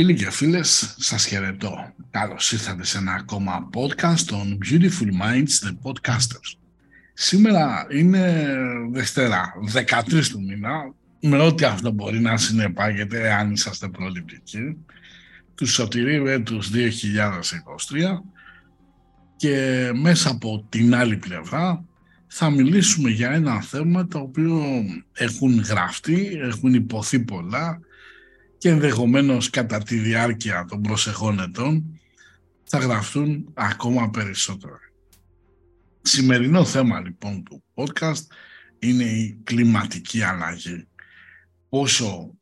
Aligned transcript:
Φίλοι 0.00 0.14
και 0.14 0.30
φίλες, 0.30 0.94
σας 0.98 1.26
χαιρετώ. 1.26 1.92
Καλώς 2.10 2.52
ήρθατε 2.52 2.84
σε 2.84 2.98
ένα 2.98 3.12
ακόμα 3.12 3.68
podcast 3.74 4.20
των 4.26 4.58
Beautiful 4.64 5.10
Minds, 5.22 5.66
The 5.66 5.72
Podcasters. 5.82 6.58
Σήμερα 7.14 7.86
είναι 7.90 8.46
Δευτέρα, 8.92 9.52
13 9.72 10.28
του 10.28 10.42
μήνα, 10.42 10.94
με 11.20 11.38
ό,τι 11.38 11.64
αυτό 11.64 11.90
μπορεί 11.90 12.20
να 12.20 12.36
συνεπάγεται 12.36 13.32
αν 13.32 13.52
είσαστε 13.52 13.88
προληπτικοί, 13.88 14.76
του 15.54 15.66
Σωτηρίου 15.66 16.26
έτους 16.26 16.70
2023 16.70 18.22
και 19.36 19.90
μέσα 19.94 20.30
από 20.30 20.66
την 20.68 20.94
άλλη 20.94 21.16
πλευρά 21.16 21.84
θα 22.26 22.50
μιλήσουμε 22.50 23.10
για 23.10 23.30
ένα 23.30 23.62
θέμα 23.62 24.06
το 24.06 24.18
οποίο 24.18 24.84
έχουν 25.12 25.60
γραφτεί, 25.60 26.38
έχουν 26.40 26.74
υποθεί 26.74 27.20
πολλά 27.20 27.80
και 28.60 28.68
ενδεχομένως 28.68 29.50
κατά 29.50 29.78
τη 29.82 29.96
διάρκεια 29.96 30.66
των 30.68 30.82
προσεχών 30.82 31.40
ετών 31.40 32.00
θα 32.64 32.78
γραφτούν 32.78 33.50
ακόμα 33.54 34.10
περισσότερο. 34.10 34.78
Σημερινό 36.02 36.64
θέμα 36.64 37.00
λοιπόν 37.00 37.42
του 37.42 37.62
podcast 37.74 38.22
είναι 38.78 39.04
η 39.04 39.40
κλιματική 39.44 40.22
αλλαγή. 40.22 40.86
Πόσο 41.68 42.34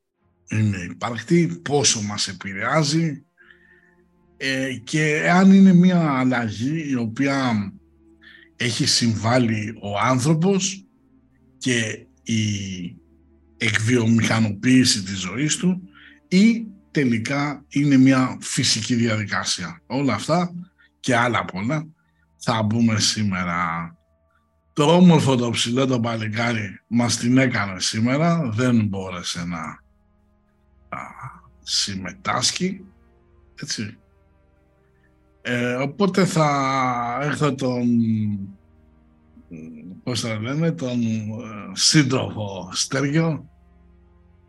είναι 0.48 0.76
υπαρκτή, 0.90 1.60
πόσο 1.62 2.00
μας 2.02 2.28
επηρεάζει 2.28 3.24
ε, 4.36 4.74
και 4.84 5.30
αν 5.30 5.52
είναι 5.52 5.72
μια 5.72 6.12
αλλαγή 6.12 6.90
η 6.90 6.94
οποία 6.94 7.72
έχει 8.56 8.86
συμβάλει 8.86 9.78
ο 9.80 9.98
άνθρωπος 9.98 10.86
και 11.58 12.06
η 12.22 12.42
εκβιομηχανοποίηση 13.56 15.02
της 15.02 15.18
ζωής 15.18 15.56
του 15.56 15.87
ή 16.28 16.66
τελικά 16.90 17.64
είναι 17.68 17.96
μια 17.96 18.38
φυσική 18.40 18.94
διαδικασία. 18.94 19.80
Όλα 19.86 20.14
αυτά 20.14 20.54
και 21.00 21.16
άλλα 21.16 21.44
πολλά 21.44 21.86
θα 22.36 22.62
μπούμε 22.62 22.98
σήμερα. 22.98 23.92
Το 24.72 24.94
όμορφο 24.94 25.36
το 25.36 25.50
ψηλό 25.50 25.86
το 25.86 26.00
παλικάρι 26.00 26.80
μας 26.86 27.16
την 27.16 27.38
έκανε 27.38 27.80
σήμερα, 27.80 28.50
δεν 28.52 28.86
μπόρεσε 28.86 29.44
να 29.44 29.60
α, 30.88 31.00
συμμετάσχει, 31.62 32.84
έτσι. 33.62 33.98
Ε, 35.42 35.74
οπότε 35.74 36.24
θα 36.24 37.18
έρθω 37.22 37.54
τον, 37.54 37.86
πώς 40.02 40.20
θα 40.20 40.40
λένε, 40.40 40.72
τον 40.72 41.02
ε, 41.02 41.70
σύντροφο 41.72 42.68
Στέργιο, 42.72 43.48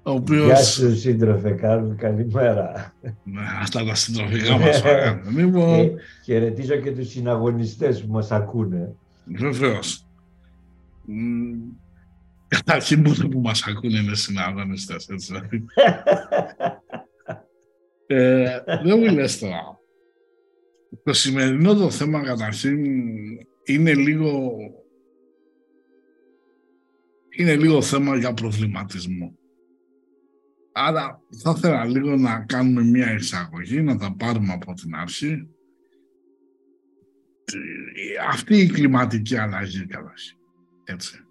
ο 0.04 0.12
οποίος... 0.12 0.46
Γεια 0.46 0.56
σου 0.56 0.98
σύντροφε 0.98 1.52
Κάρλ, 1.52 1.90
καλημέρα. 1.96 2.94
Ναι, 3.24 3.42
αυτά 3.62 3.86
τα 3.86 3.96
συντροφικά 3.96 4.58
μας 4.58 4.82
φάγανε. 4.82 5.22
Λοιπόν... 5.42 5.80
Ε, 5.80 5.94
χαιρετίζω 6.24 6.76
και 6.76 6.92
τους 6.92 7.10
συναγωνιστές 7.10 8.04
που 8.04 8.12
μας 8.12 8.32
ακούνε. 8.32 8.96
Βεβαίως. 9.26 10.06
Καταρχήν 12.48 13.00
μόνο 13.00 13.28
που 13.28 13.40
μας 13.40 13.64
ακούνε 13.68 14.00
είναι 14.00 14.16
συναγωνιστές, 14.16 15.08
έτσι. 15.10 15.34
ε, 18.08 18.60
δεν 18.84 19.00
μου 19.00 19.14
λες 19.14 19.40
τώρα. 19.40 19.80
Το 21.04 21.14
σημερινό 21.14 21.74
το 21.74 21.90
θέμα 21.90 22.24
καταρχήν 22.24 22.86
είναι 23.64 23.94
λίγο 23.94 24.52
είναι 27.30 27.56
λίγο 27.56 27.82
θέμα 27.82 28.18
για 28.18 28.34
προβληματισμό. 28.34 29.38
Άρα 30.82 31.22
θα 31.44 31.54
ήθελα 31.58 31.86
λίγο 31.86 32.16
να 32.16 32.40
κάνουμε 32.40 32.84
μια 32.84 33.14
εισαγωγή, 33.14 33.82
να 33.82 33.98
τα 33.98 34.16
πάρουμε 34.16 34.54
από 34.54 34.74
την 34.74 34.96
αρχή. 34.96 35.48
Αυτή 38.30 38.58
η 38.58 38.68
κλιματική 38.68 39.38
αλλαγή 39.38 39.86
καταρχήν. 39.86 40.38
Έτσι. 40.84 41.26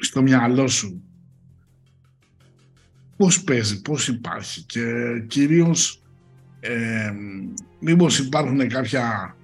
Στο 0.00 0.22
μυαλό 0.22 0.68
σου 0.68 1.02
πώς 3.16 3.44
παίζει, 3.44 3.82
πώς 3.82 4.08
υπάρχει 4.08 4.62
και 4.62 4.84
κυρίως 5.26 6.02
ε, 6.60 7.12
μήπως 7.80 8.18
υπάρχουν 8.18 8.68
κάποια 8.68 9.36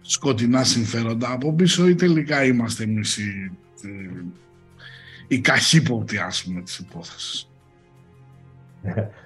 σκοτεινά 0.00 0.64
συμφέροντα 0.64 1.32
από 1.32 1.54
πίσω 1.54 1.88
ή 1.88 1.94
τελικά 1.94 2.44
είμαστε 2.44 2.82
εμείς 2.84 3.18
οι, 3.18 3.52
η 5.30 5.40
καχύποπτη 5.40 6.18
ας 6.18 6.44
πούμε 6.44 6.60
της 6.60 6.78
υπόθεσης. 6.78 7.50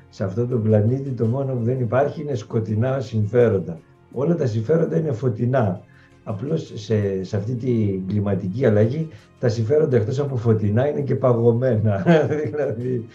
Σε 0.08 0.24
αυτό 0.24 0.46
το 0.46 0.58
πλανήτη 0.58 1.10
το 1.10 1.26
μόνο 1.26 1.54
που 1.54 1.62
δεν 1.62 1.80
υπάρχει 1.80 2.20
είναι 2.20 2.34
σκοτεινά 2.34 3.00
συμφέροντα. 3.00 3.80
Όλα 4.12 4.34
τα 4.34 4.46
συμφέροντα 4.46 4.96
είναι 4.96 5.12
φωτεινά. 5.12 5.80
Απλώς 6.24 6.72
σε, 6.74 7.24
σε 7.24 7.36
αυτή 7.36 7.54
τη 7.54 8.00
κλιματική 8.06 8.66
αλλαγή 8.66 9.08
τα 9.38 9.48
συμφέροντα 9.48 9.96
εκτός 9.96 10.18
από 10.18 10.36
φωτεινά 10.36 10.88
είναι 10.88 11.00
και 11.00 11.14
παγωμένα. 11.14 12.04
δηλαδή 12.44 13.06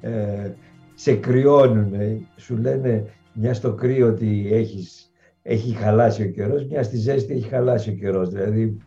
ε, 0.00 0.50
σε 0.94 1.14
κρυώνουν. 1.14 1.92
Σου 2.36 2.56
λένε 2.56 3.04
μια 3.32 3.54
στο 3.54 3.72
κρύο 3.72 4.08
ότι 4.08 4.48
έχεις, 4.52 5.10
έχει 5.42 5.72
χαλάσει 5.72 6.22
ο 6.22 6.26
καιρός, 6.26 6.64
μια 6.64 6.82
στη 6.82 6.96
ζέστη 6.96 7.32
έχει 7.32 7.48
χαλάσει 7.48 7.90
ο 7.90 7.92
καιρός. 7.92 8.28
Δηλαδή 8.28 8.78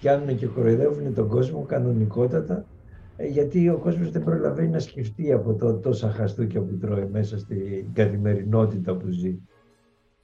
πιάνουν 0.00 0.36
και 0.36 0.46
κοροϊδεύουν 0.46 1.14
τον 1.14 1.28
κόσμο 1.28 1.62
κανονικότατα 1.62 2.64
ε, 3.16 3.26
γιατί 3.26 3.68
ο 3.68 3.76
κόσμος 3.76 4.10
δεν 4.10 4.24
προλαβαίνει 4.24 4.68
να 4.68 4.78
σκεφτεί 4.78 5.32
από 5.32 5.54
το 5.54 5.74
τόσα 5.74 6.10
χαστούκια 6.10 6.60
που 6.60 6.76
τρώει 6.80 7.08
μέσα 7.12 7.38
στην 7.38 7.92
καθημερινότητα 7.92 8.94
που 8.94 9.10
ζει. 9.10 9.38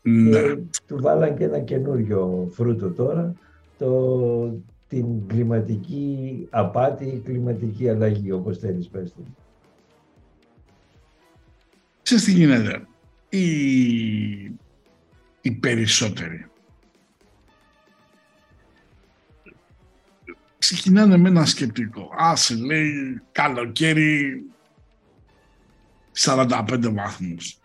Ναι. 0.03 0.41
Και 0.41 0.59
του 0.87 0.99
βάλαν 1.01 1.37
και 1.37 1.45
ένα 1.45 1.61
καινούριο 1.61 2.49
φρούτο 2.53 2.91
τώρα, 2.91 3.35
το, 3.79 4.61
την 4.89 5.27
κλιματική 5.27 6.47
απάτη, 6.51 7.23
κλιματική 7.25 7.89
αλλαγή, 7.89 8.33
όπως 8.33 8.59
θέλεις 8.59 8.89
πες 8.89 9.13
του. 9.13 9.37
Ξέρεις 12.03 12.25
τι 12.25 12.33
γίνεται. 12.33 12.87
Οι, 13.29 13.45
οι 15.41 15.51
περισσότεροι 15.61 16.47
ξεκινάνε 20.65 21.17
με 21.17 21.29
ένα 21.29 21.45
σκεπτικό. 21.45 22.11
Α, 22.23 22.37
σε 22.37 22.55
λέει 22.55 23.23
καλοκαίρι 23.33 24.43
45 26.17 26.91
βαθμούς. 26.93 27.59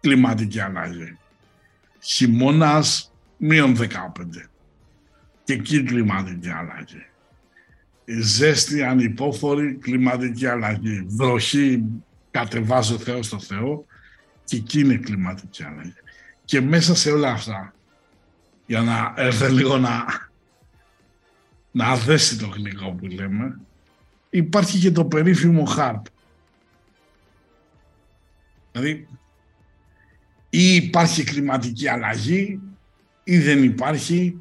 Κλιματική 0.00 0.60
αλλαγή. 0.60 1.18
Χειμώνας 2.00 3.12
μείον 3.36 3.76
15. 3.76 3.86
Και 5.44 5.52
εκεί 5.52 5.82
κλιματική 5.82 6.48
αλλαγή. 6.48 7.06
Η 8.04 8.20
ζέστη 8.20 8.82
ανυπόφορη 8.82 9.74
κλιματική 9.74 10.46
αλλαγή. 10.46 11.04
Βροχή 11.08 11.84
κατεβάζει 12.30 12.94
ο 12.94 12.98
Θεός 12.98 13.26
στο 13.26 13.38
Θεό 13.38 13.86
και 14.44 14.56
εκεί 14.56 14.80
είναι 14.80 14.96
κλιματική 14.96 15.64
αλλαγή. 15.64 15.94
Και 16.44 16.60
μέσα 16.60 16.94
σε 16.94 17.10
όλα 17.10 17.30
αυτά, 17.30 17.74
για 18.66 18.80
να 18.80 19.14
έρθει 19.16 19.52
λίγο 19.52 19.78
να 19.78 20.04
να 21.76 21.96
δέσει 21.96 22.38
το 22.38 22.46
γλυκό 22.46 22.92
που 22.92 23.06
λέμε, 23.06 23.60
υπάρχει 24.30 24.78
και 24.78 24.90
το 24.90 25.04
περίφημο 25.04 25.64
χάρπ. 25.64 26.04
Δηλαδή, 28.72 29.08
ή 30.50 30.74
υπάρχει 30.74 31.24
κλιματική 31.24 31.88
αλλαγή, 31.88 32.60
ή 33.24 33.38
δεν 33.38 33.62
υπάρχει, 33.62 34.38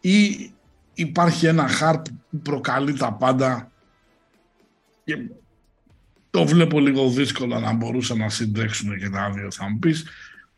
ή 0.00 0.50
υπάρχει 0.94 1.46
ένα 1.46 1.68
χάρπ 1.68 2.04
που 2.30 2.40
προκαλεί 2.42 2.92
τα 2.92 3.12
πάντα. 3.12 3.72
Και 5.04 5.16
το 6.30 6.46
βλέπω 6.46 6.80
λίγο 6.80 7.10
δύσκολο 7.10 7.60
να 7.60 7.72
μπορούσαν 7.72 8.18
να 8.18 8.28
συντρέξουν 8.28 8.98
και 8.98 9.10
τα 9.10 9.30
δύο 9.30 9.50
θα 9.50 9.70
μου 9.70 9.78
πεις, 9.78 10.04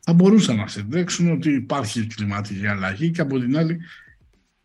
θα 0.00 0.12
μπορούσαν 0.12 0.56
να 0.56 0.66
συντρέξουν 0.66 1.30
ότι 1.32 1.52
υπάρχει 1.52 2.06
κλιματική 2.06 2.66
αλλαγή 2.66 3.10
και 3.10 3.20
από 3.20 3.38
την 3.38 3.58
άλλη 3.58 3.80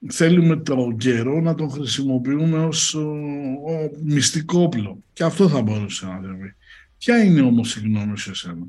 θέλουμε 0.10 0.56
τον 0.56 0.98
καιρό 0.98 1.42
να 1.42 1.56
τον 1.56 1.70
χρησιμοποιούμε 1.70 2.66
ως 2.66 2.96
ο, 2.96 3.10
ο 3.68 3.90
μυστικό 4.04 4.62
όπλο. 4.62 5.04
Και 5.14 5.24
αυτό 5.24 5.48
θα 5.48 5.62
μπορούσε 5.62 6.06
να 6.06 6.20
δει. 6.20 6.56
Ποια 6.98 7.24
είναι 7.24 7.42
όμως 7.42 7.76
η 7.76 7.80
γνώμη 7.80 8.18
σου 8.18 8.30
εσένα; 8.30 8.68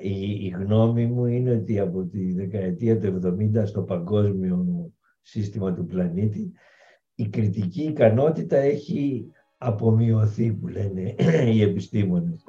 Η, 0.00 0.44
η 0.44 0.54
γνώμη 0.58 1.06
μου 1.06 1.26
είναι 1.26 1.50
ότι 1.50 1.78
από 1.78 2.04
τη 2.04 2.32
δεκαετία 2.32 2.98
του 2.98 3.20
70 3.56 3.62
στο 3.64 3.82
παγκόσμιο 3.82 4.66
σύστημα 5.22 5.74
του 5.74 5.86
πλανήτη 5.86 6.52
η 7.14 7.28
κριτική 7.28 7.82
ικανότητα 7.82 8.56
έχει 8.56 9.30
απομειωθεί 9.58 10.52
που 10.52 10.68
λένε 10.68 11.14
οι 11.54 11.62
επιστήμονες. 11.62 12.44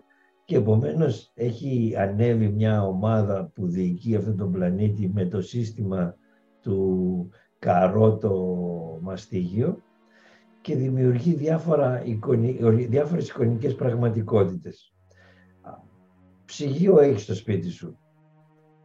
Και 0.45 0.55
επομένως 0.55 1.31
έχει 1.35 1.93
ανέβει 1.97 2.49
μια 2.49 2.83
ομάδα 2.83 3.51
που 3.55 3.67
διοικεί 3.67 4.15
αυτόν 4.15 4.37
τον 4.37 4.51
πλανήτη 4.51 5.11
με 5.13 5.25
το 5.25 5.41
σύστημα 5.41 6.15
του 6.61 7.29
καρότο 7.59 8.57
μαστίγιο 9.01 9.77
και 10.61 10.75
δημιουργεί 10.75 11.33
διάφορα 11.33 12.03
εικονι... 12.05 12.51
διάφορες 12.89 13.29
εικονικές 13.29 13.75
πραγματικότητες. 13.75 14.93
ψυγείο 16.45 16.99
έχεις 16.99 17.21
στο 17.21 17.35
σπίτι 17.35 17.69
σου. 17.69 17.97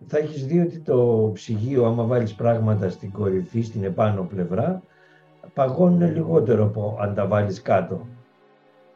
Θα 0.06 0.18
έχεις 0.18 0.46
δει 0.46 0.60
ότι 0.60 0.80
το 0.80 1.30
ψυγείο, 1.34 1.84
άμα 1.84 2.04
βάλεις 2.04 2.34
πράγματα 2.34 2.88
στην 2.88 3.12
κορυφή, 3.12 3.62
στην 3.62 3.84
επάνω 3.84 4.24
πλευρά, 4.24 4.82
παγώνουν 5.54 6.12
λιγότερο 6.12 6.64
από 6.64 6.96
αν 7.00 7.14
τα 7.14 7.26
βάλεις 7.26 7.62
κάτω, 7.62 8.06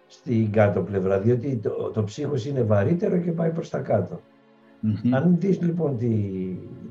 στην 0.06 0.52
κάτω 0.52 0.82
πλευρά, 0.82 1.20
διότι 1.20 1.56
το, 1.56 1.90
το 1.90 2.04
ψύχος 2.04 2.46
είναι 2.46 2.62
βαρύτερο 2.62 3.18
και 3.18 3.32
πάει 3.32 3.50
προς 3.50 3.70
τα 3.70 3.80
κατω 4.82 5.16
Αν 5.16 5.36
δεις 5.38 5.60
λοιπόν 5.60 5.98
τη, 5.98 6.08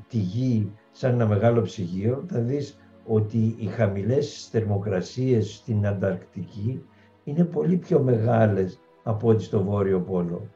τη 0.08 0.18
γη 0.18 0.72
σαν 0.92 1.12
ένα 1.12 1.26
μεγάλο 1.26 1.62
ψυγείο, 1.62 2.24
θα 2.28 2.40
δεις 2.40 2.78
ότι 3.06 3.54
οι 3.58 3.66
χαμηλές 3.66 4.48
θερμοκρασίες 4.50 5.54
στην 5.54 5.86
Ανταρκτική 5.86 6.84
είναι 7.24 7.44
πολύ 7.44 7.76
πιο 7.76 8.00
μεγάλες 8.00 8.80
από 9.02 9.28
ό,τι 9.28 9.42
στο 9.42 9.62
Βόρειο 9.62 10.00
Πόλο. 10.00 10.48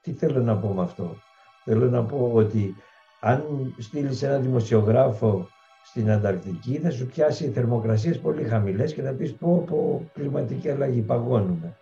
Τι 0.00 0.12
θέλω 0.12 0.42
να 0.42 0.56
πω 0.56 0.68
με 0.68 0.82
αυτό; 0.82 1.16
Θέλω 1.64 1.90
να 1.90 2.04
πω 2.04 2.30
ότι 2.34 2.74
αν 3.20 3.42
στείλεις 3.78 4.22
ένα 4.22 4.38
δημοσιογράφο 4.38 5.48
στην 5.84 6.10
Ανταρκτική 6.10 6.78
θα 6.78 6.90
σου 6.90 7.06
πιάσει 7.06 7.44
οι 7.44 7.48
θερμοκρασίες 7.48 8.18
πολύ 8.18 8.44
χαμηλές 8.44 8.94
και 8.94 9.02
θα 9.02 9.12
πεις 9.12 9.34
πω 9.34 9.64
πω 9.66 10.10
κλιματική 10.14 10.70
αλλαγή 10.70 11.00
παγώνουμε. 11.00 11.76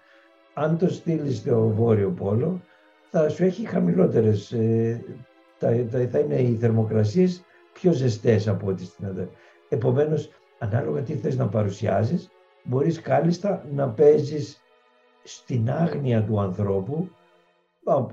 Αν 0.55 0.79
το 0.79 0.88
στείλεις 0.88 1.37
στο 1.37 1.69
Βόρειο 1.69 2.11
Πόλο 2.11 2.61
θα 3.11 3.29
σου 3.29 3.44
έχει 3.44 3.67
χαμηλότερες, 3.67 4.53
ε, 4.53 5.05
θα, 6.08 6.19
είναι 6.19 6.41
οι 6.41 6.56
θερμοκρασίες 6.61 7.44
πιο 7.73 7.93
ζεστές 7.93 8.49
από 8.49 8.67
ό,τι 8.67 8.85
στην 8.85 9.06
Ανταρκτική. 9.06 9.41
Επομένως, 9.69 10.31
ανάλογα 10.58 11.03
τι 11.03 11.14
θες 11.14 11.37
να 11.37 11.49
παρουσιάζεις, 11.49 12.31
μπορείς 12.64 13.00
κάλλιστα 13.00 13.67
να 13.73 13.88
παίζεις 13.88 14.61
στην 15.23 15.70
άγνοια 15.70 16.25
του 16.25 16.41
ανθρώπου 16.41 17.08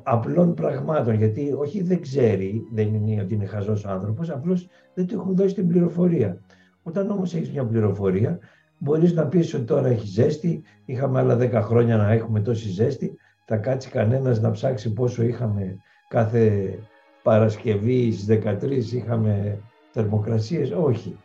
απλών 0.04 0.54
πραγμάτων, 0.54 1.14
γιατί 1.14 1.54
όχι 1.58 1.82
δεν 1.84 2.02
ξέρει, 2.02 2.68
δεν 2.72 2.94
είναι 2.94 3.22
ότι 3.22 3.34
είναι 3.34 3.46
χαζός 3.46 3.86
ο 3.86 3.90
άνθρωπος, 3.90 4.30
απλώς 4.30 4.68
δεν 4.94 5.08
του 5.08 5.16
έχουν 5.16 5.36
δώσει 5.36 5.54
την 5.54 5.68
πληροφορία. 5.68 6.42
Όταν 6.84 7.12
όμως 7.12 7.34
έχεις 7.34 7.52
μια 7.52 7.66
πληροφορία, 7.66 8.40
μπορείς 8.78 9.14
να 9.14 9.28
πεις 9.28 9.54
ότι 9.54 9.64
τώρα 9.64 9.88
έχει 9.88 10.08
ζέστη, 10.08 10.64
είχαμε 10.86 11.20
άλλα 11.20 11.38
10 11.38 11.52
χρόνια 11.62 11.98
να 11.98 12.12
έχουμε 12.12 12.40
τόση 12.40 12.70
ζέστη, 12.70 13.18
θα 13.46 13.58
κάτσει 13.58 13.90
κανένας 13.90 14.42
να 14.42 14.52
ψάξει 14.52 14.94
πόσο 14.94 15.24
είχαμε 15.24 15.78
κάθε 16.08 16.78
Παρασκευή 17.24 18.12
στις 18.12 18.40
13 18.44 18.94
είχαμε 18.94 19.60
θερμοκρασίες, 19.92 20.72
όχι. 20.72 21.18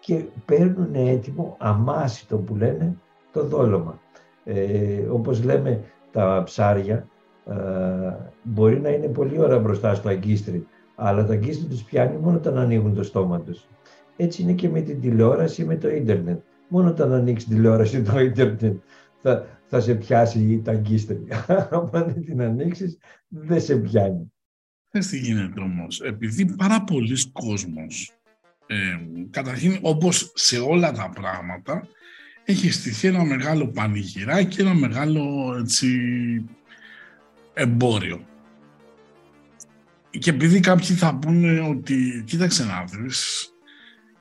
Και 0.00 0.24
παίρνουν 0.44 0.94
έτοιμο, 0.94 1.56
αμάσιτο 1.58 2.36
που 2.36 2.56
λένε, 2.56 2.96
το 3.32 3.44
δόλωμα. 3.44 4.00
Ε, 4.44 4.98
όπως 5.10 5.44
λέμε 5.44 5.80
τα 6.10 6.42
ψάρια, 6.44 7.08
ε, 7.46 7.54
μπορεί 8.42 8.80
να 8.80 8.88
είναι 8.88 9.06
πολύ 9.06 9.40
ώρα 9.40 9.58
μπροστά 9.58 9.94
στο 9.94 10.08
αγκίστρι, 10.08 10.66
αλλά 10.94 11.26
το 11.26 11.32
αγκίστρι 11.32 11.68
τους 11.68 11.82
πιάνει 11.82 12.16
μόνο 12.16 12.36
όταν 12.36 12.58
ανοίγουν 12.58 12.94
το 12.94 13.02
στόμα 13.02 13.40
τους. 13.40 13.68
Έτσι 14.16 14.42
είναι 14.42 14.52
και 14.52 14.68
με 14.68 14.80
την 14.80 15.00
τηλεόραση 15.00 15.62
ή 15.62 15.64
με 15.64 15.76
το 15.76 15.88
ίντερνετ. 15.88 16.40
Μόνο 16.68 16.88
όταν 16.88 17.12
ανοίξεις 17.12 17.48
τηλεόραση 17.48 17.96
ή 17.96 18.02
το 18.02 18.20
ίντερνετ 18.20 18.76
θα, 19.22 19.60
θα 19.66 19.80
σε 19.80 19.94
πιάσει 19.94 20.60
τα 20.64 20.72
αγκίστρι. 20.72 21.26
Αν 21.72 21.90
δεν 21.92 22.24
την 22.24 22.42
ανοίξεις, 22.42 22.98
δεν 23.28 23.60
σε 23.60 23.76
πιάνει. 23.76 24.32
Θες 24.88 25.06
τι 25.06 25.18
γίνεται 25.18 25.60
όμως, 25.60 26.00
επειδή 26.00 26.54
πάρα 26.56 26.84
πολλοί 26.84 27.30
κόσμος, 27.32 28.12
ε, 28.66 28.76
καταρχήν 29.30 29.78
όπως 29.80 30.32
σε 30.34 30.58
όλα 30.58 30.92
τα 30.92 31.10
πράγματα, 31.14 31.88
έχει 32.44 32.70
στηθεί 32.70 33.08
ένα 33.08 33.24
μεγάλο 33.24 33.68
πανηγυράκι, 33.68 34.60
ένα 34.60 34.74
μεγάλο 34.74 35.54
έτσι, 35.60 35.88
εμπόριο. 37.54 38.26
Και 40.10 40.30
επειδή 40.30 40.60
κάποιοι 40.60 40.96
θα 40.96 41.18
πούνε 41.18 41.60
ότι, 41.60 42.22
κοίταξε 42.26 42.64
να 42.64 42.84
δεις, 42.84 43.50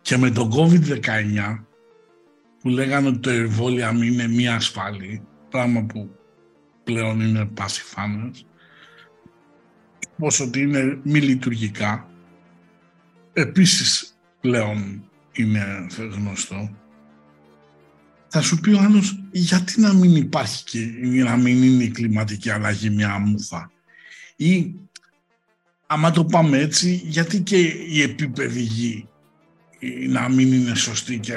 και 0.01 0.17
με 0.17 0.29
το 0.29 0.49
COVID-19 0.57 1.65
που 2.61 2.69
λέγανε 2.69 3.07
ότι 3.07 3.19
το 3.19 3.29
εμβόλιο 3.29 3.89
είναι 4.03 4.27
μία 4.27 4.55
ασφαλή, 4.55 5.21
πράγμα 5.49 5.83
που 5.83 6.15
πλέον 6.83 7.19
είναι 7.21 7.45
πασιφάνες, 7.45 8.45
πως 10.17 10.39
ότι 10.39 10.61
είναι 10.61 10.99
μη 11.03 11.19
λειτουργικά, 11.19 12.09
επίσης 13.33 14.17
πλέον 14.41 15.03
είναι 15.31 15.87
γνωστό 15.97 16.69
θα 18.33 18.41
σου 18.41 18.59
πει 18.59 18.71
ο 18.71 18.79
άλλος 18.79 19.19
γιατί 19.31 19.81
να 19.81 19.93
μην 19.93 20.15
υπάρχει 20.15 20.63
και 20.63 20.79
να 21.23 21.37
μην 21.37 21.63
είναι 21.63 21.83
η 21.83 21.89
κλιματική 21.89 22.49
αλλαγή 22.49 22.89
μια 22.89 23.19
μούφα. 23.19 23.71
Ή 24.35 24.75
άμα 25.87 26.11
το 26.11 26.25
πάμε 26.25 26.57
έτσι, 26.57 27.01
γιατί 27.05 27.41
και 27.41 27.57
η 27.89 28.01
επίπεδη 28.01 28.61
γη 28.61 29.07
να 30.07 30.29
μην 30.29 30.53
είναι 30.53 30.75
σωστή 30.75 31.19
και 31.19 31.35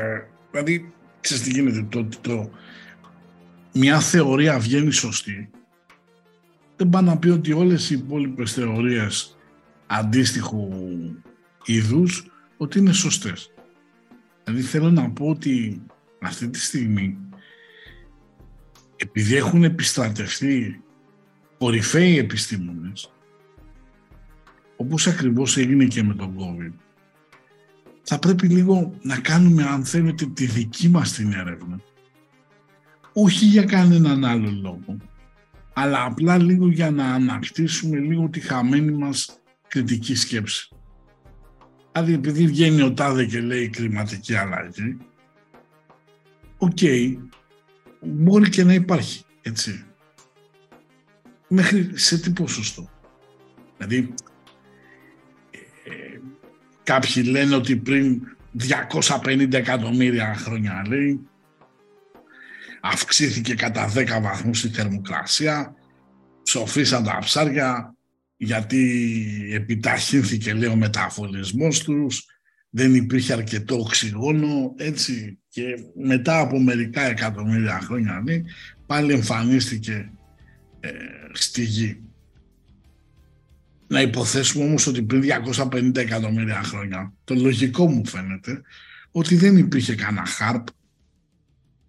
δηλαδή 0.50 0.93
ξέρεις 1.24 1.42
τι 1.42 1.50
γίνεται 1.50 1.86
το 1.88 1.98
ότι 1.98 2.16
το, 2.16 2.50
μια 3.72 4.00
θεωρία 4.00 4.58
βγαίνει 4.58 4.90
σωστή 4.90 5.50
δεν 6.76 6.88
πάει 6.88 7.02
να 7.02 7.18
πει 7.18 7.28
ότι 7.28 7.52
όλες 7.52 7.90
οι 7.90 7.94
υπόλοιπες 7.94 8.52
θεωρίες 8.52 9.36
αντίστοιχου 9.86 10.68
είδους 11.64 12.30
ότι 12.56 12.78
είναι 12.78 12.92
σωστές. 12.92 13.52
Δηλαδή 14.44 14.62
θέλω 14.62 14.90
να 14.90 15.10
πω 15.10 15.26
ότι 15.26 15.82
αυτή 16.20 16.48
τη 16.48 16.60
στιγμή 16.60 17.18
επειδή 18.96 19.36
έχουν 19.36 19.64
επιστρατευτεί 19.64 20.82
κορυφαίοι 21.58 22.18
επιστήμονες 22.18 23.12
όπως 24.76 25.06
ακριβώς 25.06 25.56
έγινε 25.56 25.84
και 25.84 26.02
με 26.02 26.14
τον 26.14 26.36
COVID 26.38 26.83
θα 28.04 28.18
πρέπει 28.18 28.46
λίγο 28.46 28.94
να 29.02 29.18
κάνουμε 29.18 29.62
αν 29.62 29.84
θέλετε 29.84 30.26
τη 30.26 30.46
δική 30.46 30.88
μας 30.88 31.12
την 31.12 31.32
έρευνα 31.32 31.80
όχι 33.12 33.44
για 33.44 33.64
κανέναν 33.64 34.24
άλλο 34.24 34.50
λόγο 34.50 34.96
αλλά 35.74 36.04
απλά 36.04 36.38
λίγο 36.38 36.68
για 36.68 36.90
να 36.90 37.14
ανακτήσουμε 37.14 37.98
λίγο 37.98 38.28
τη 38.28 38.40
χαμένη 38.40 38.90
μας 38.90 39.38
κριτική 39.68 40.14
σκέψη. 40.14 40.68
Δηλαδή 41.92 42.12
επειδή 42.12 42.46
βγαίνει 42.46 42.82
ο 42.82 42.92
Τάδε 42.92 43.24
και 43.24 43.40
λέει 43.40 43.68
κλιματική 43.68 44.34
αλλαγή 44.34 44.96
οκ, 46.58 46.78
μπορεί 48.00 48.48
και 48.50 48.64
να 48.64 48.74
υπάρχει, 48.74 49.24
έτσι. 49.42 49.84
Μέχρι 51.48 51.90
σε 51.94 52.18
τι 52.18 52.30
ποσοστό. 52.30 52.90
Δηλαδή, 53.76 53.96
ε, 53.96 54.14
κάποιοι 56.84 57.24
λένε 57.26 57.54
ότι 57.54 57.76
πριν 57.76 58.20
250 59.22 59.52
εκατομμύρια 59.52 60.34
χρόνια, 60.34 60.84
λέει, 60.88 61.20
αυξήθηκε 62.80 63.54
κατά 63.54 63.92
10 63.94 64.20
βαθμούς 64.22 64.64
η 64.64 64.68
θερμοκρασία, 64.68 65.74
ψοφήσαν 66.42 67.04
τα 67.04 67.18
ψάρια, 67.20 67.94
γιατί 68.36 69.10
επιταχύνθηκε, 69.52 70.54
λέει, 70.54 70.68
ο 70.68 70.76
μεταβολισμός 70.76 71.82
τους, 71.82 72.26
δεν 72.70 72.94
υπήρχε 72.94 73.32
αρκετό 73.32 73.78
οξυγόνο, 73.78 74.74
έτσι, 74.76 75.38
και 75.48 75.64
μετά 75.94 76.38
από 76.38 76.58
μερικά 76.58 77.02
εκατομμύρια 77.02 77.80
χρόνια 77.80 78.22
ναι, 78.24 78.42
πάλι 78.86 79.12
εμφανίστηκε 79.12 80.12
ε, 80.80 80.90
στη 81.32 81.62
γη. 81.62 82.02
Να 83.94 84.00
υποθέσουμε 84.00 84.64
όμως 84.64 84.86
ότι 84.86 85.02
πριν 85.02 85.22
250 85.72 85.96
εκατομμύρια 85.96 86.62
χρόνια, 86.62 87.12
το 87.24 87.34
λογικό 87.34 87.90
μου 87.90 88.06
φαίνεται, 88.06 88.62
ότι 89.10 89.36
δεν 89.36 89.56
υπήρχε 89.56 89.94
κανένα 89.94 90.26
χάρπ, 90.26 90.66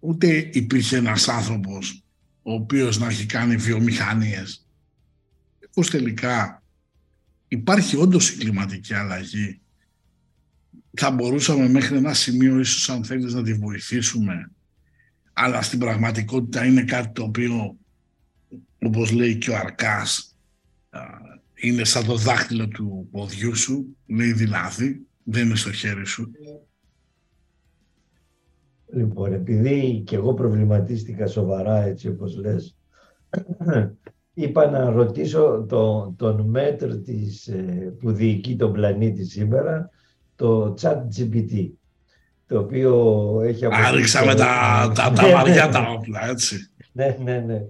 ούτε 0.00 0.50
υπήρχε 0.52 0.96
ένας 0.96 1.28
άνθρωπος 1.28 2.04
ο 2.42 2.52
οποίος 2.52 2.98
να 2.98 3.06
έχει 3.06 3.26
κάνει 3.26 3.56
βιομηχανίες. 3.56 4.66
Πώς 5.74 5.90
τελικά 5.90 6.62
υπάρχει 7.48 7.96
όντως 7.96 8.30
η 8.30 8.36
κλιματική 8.36 8.94
αλλαγή 8.94 9.60
θα 10.96 11.10
μπορούσαμε 11.10 11.68
μέχρι 11.68 11.96
ένα 11.96 12.14
σημείο 12.14 12.58
ίσως 12.58 12.90
αν 12.90 13.04
θέλεις 13.04 13.34
να 13.34 13.42
τη 13.42 13.54
βοηθήσουμε 13.54 14.50
αλλά 15.32 15.62
στην 15.62 15.78
πραγματικότητα 15.78 16.64
είναι 16.64 16.82
κάτι 16.82 17.12
το 17.12 17.22
οποίο 17.22 17.76
όπως 18.78 19.10
λέει 19.10 19.36
και 19.36 19.50
ο 19.50 19.56
Αρκάς 19.56 20.35
είναι 21.56 21.84
σαν 21.84 22.06
το 22.06 22.14
δάχτυλο 22.14 22.68
του 22.68 23.08
ποδιού 23.10 23.56
σου 23.56 23.96
λέει 24.06 24.32
δηλαδή 24.32 25.06
δεν 25.22 25.46
είναι 25.46 25.56
στο 25.56 25.72
χέρι 25.72 26.06
σου 26.06 26.30
Λοιπόν, 28.92 29.32
επειδή 29.32 30.02
και 30.06 30.16
εγώ 30.16 30.34
προβληματίστηκα 30.34 31.26
σοβαρά 31.26 31.82
έτσι 31.82 32.08
όπως 32.08 32.36
λες 32.36 32.76
είπα 34.34 34.70
να 34.70 34.90
ρωτήσω 34.90 35.66
τον, 35.68 36.16
τον 36.16 36.48
μέτρ 36.48 36.96
της, 36.96 37.46
ε, 37.46 37.94
που 37.98 38.12
διοικεί 38.12 38.56
τον 38.56 38.72
πλανήτη 38.72 39.24
σήμερα 39.24 39.90
το 40.36 40.74
chat 40.80 40.96
GPT, 41.16 41.70
το 42.46 42.58
οποίο 42.58 43.40
έχει 43.44 43.66
Άριξαμε 43.70 44.34
τα, 44.34 44.92
τα, 44.94 45.12
τα 45.12 45.30
βαριά 45.34 45.68
τα 45.68 45.90
όπλα, 45.90 46.28
έτσι. 46.28 46.70
ναι, 46.92 47.16
ναι, 47.22 47.38
ναι. 47.38 47.60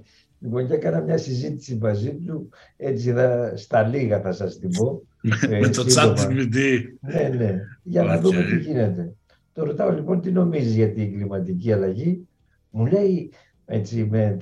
Λοιπόν, 0.47 0.67
και 0.67 0.75
έκανα 0.75 1.00
μια 1.00 1.17
συζήτηση 1.17 1.79
μαζί 1.81 2.15
του, 2.15 2.49
έτσι 2.76 3.12
θα, 3.12 3.53
στα 3.57 3.83
λίγα 3.83 4.21
θα 4.21 4.33
σας 4.33 4.59
την 4.59 4.71
πω. 4.71 5.03
Με 5.61 5.69
το 5.69 5.85
chat 5.88 6.17
GPT. 6.17 6.57
Ναι, 7.00 7.29
ναι, 7.37 7.61
για 7.83 8.03
να 8.03 8.21
δούμε 8.21 8.43
τι 8.43 8.59
γίνεται. 8.59 9.15
Το 9.53 9.65
ρωτάω 9.65 9.91
λοιπόν 9.91 10.21
τι 10.21 10.31
νομίζεις 10.31 10.75
για 10.75 10.93
την 10.93 11.12
κλιματική 11.12 11.73
αλλαγή. 11.73 12.29
Μου 12.71 12.87
λέει 12.87 13.33
έτσι 13.65 14.09
με, 14.11 14.37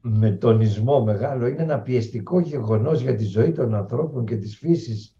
με 0.00 0.30
τονισμό 0.30 1.04
μεγάλο, 1.04 1.46
είναι 1.46 1.62
ένα 1.62 1.80
πιεστικό 1.80 2.40
γεγονός 2.40 3.00
για 3.00 3.14
τη 3.14 3.24
ζωή 3.24 3.52
των 3.52 3.74
ανθρώπων 3.74 4.24
και 4.24 4.36
της 4.36 4.56
φύσης 4.56 5.16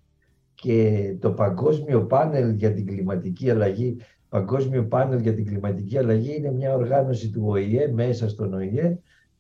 και 0.55 1.17
το 1.21 1.31
Παγκόσμιο 1.31 2.07
Πάνελ 2.07 2.55
για 2.55 2.73
την 2.73 2.87
Κλιματική 2.87 3.51
Αλλαγή. 3.51 3.97
Παγκόσμιο 4.29 4.87
Πάνελ 4.87 5.21
για 5.21 5.35
την 5.35 5.47
Κλιματική 5.47 5.99
Αλλαγή 5.99 6.37
είναι 6.37 6.53
μια 6.53 6.75
οργάνωση 6.75 7.31
του 7.31 7.43
ΟΗΕ 7.47 7.93
μέσα 7.93 8.29
στον 8.29 8.55
ΟΗΕ. 8.55 8.99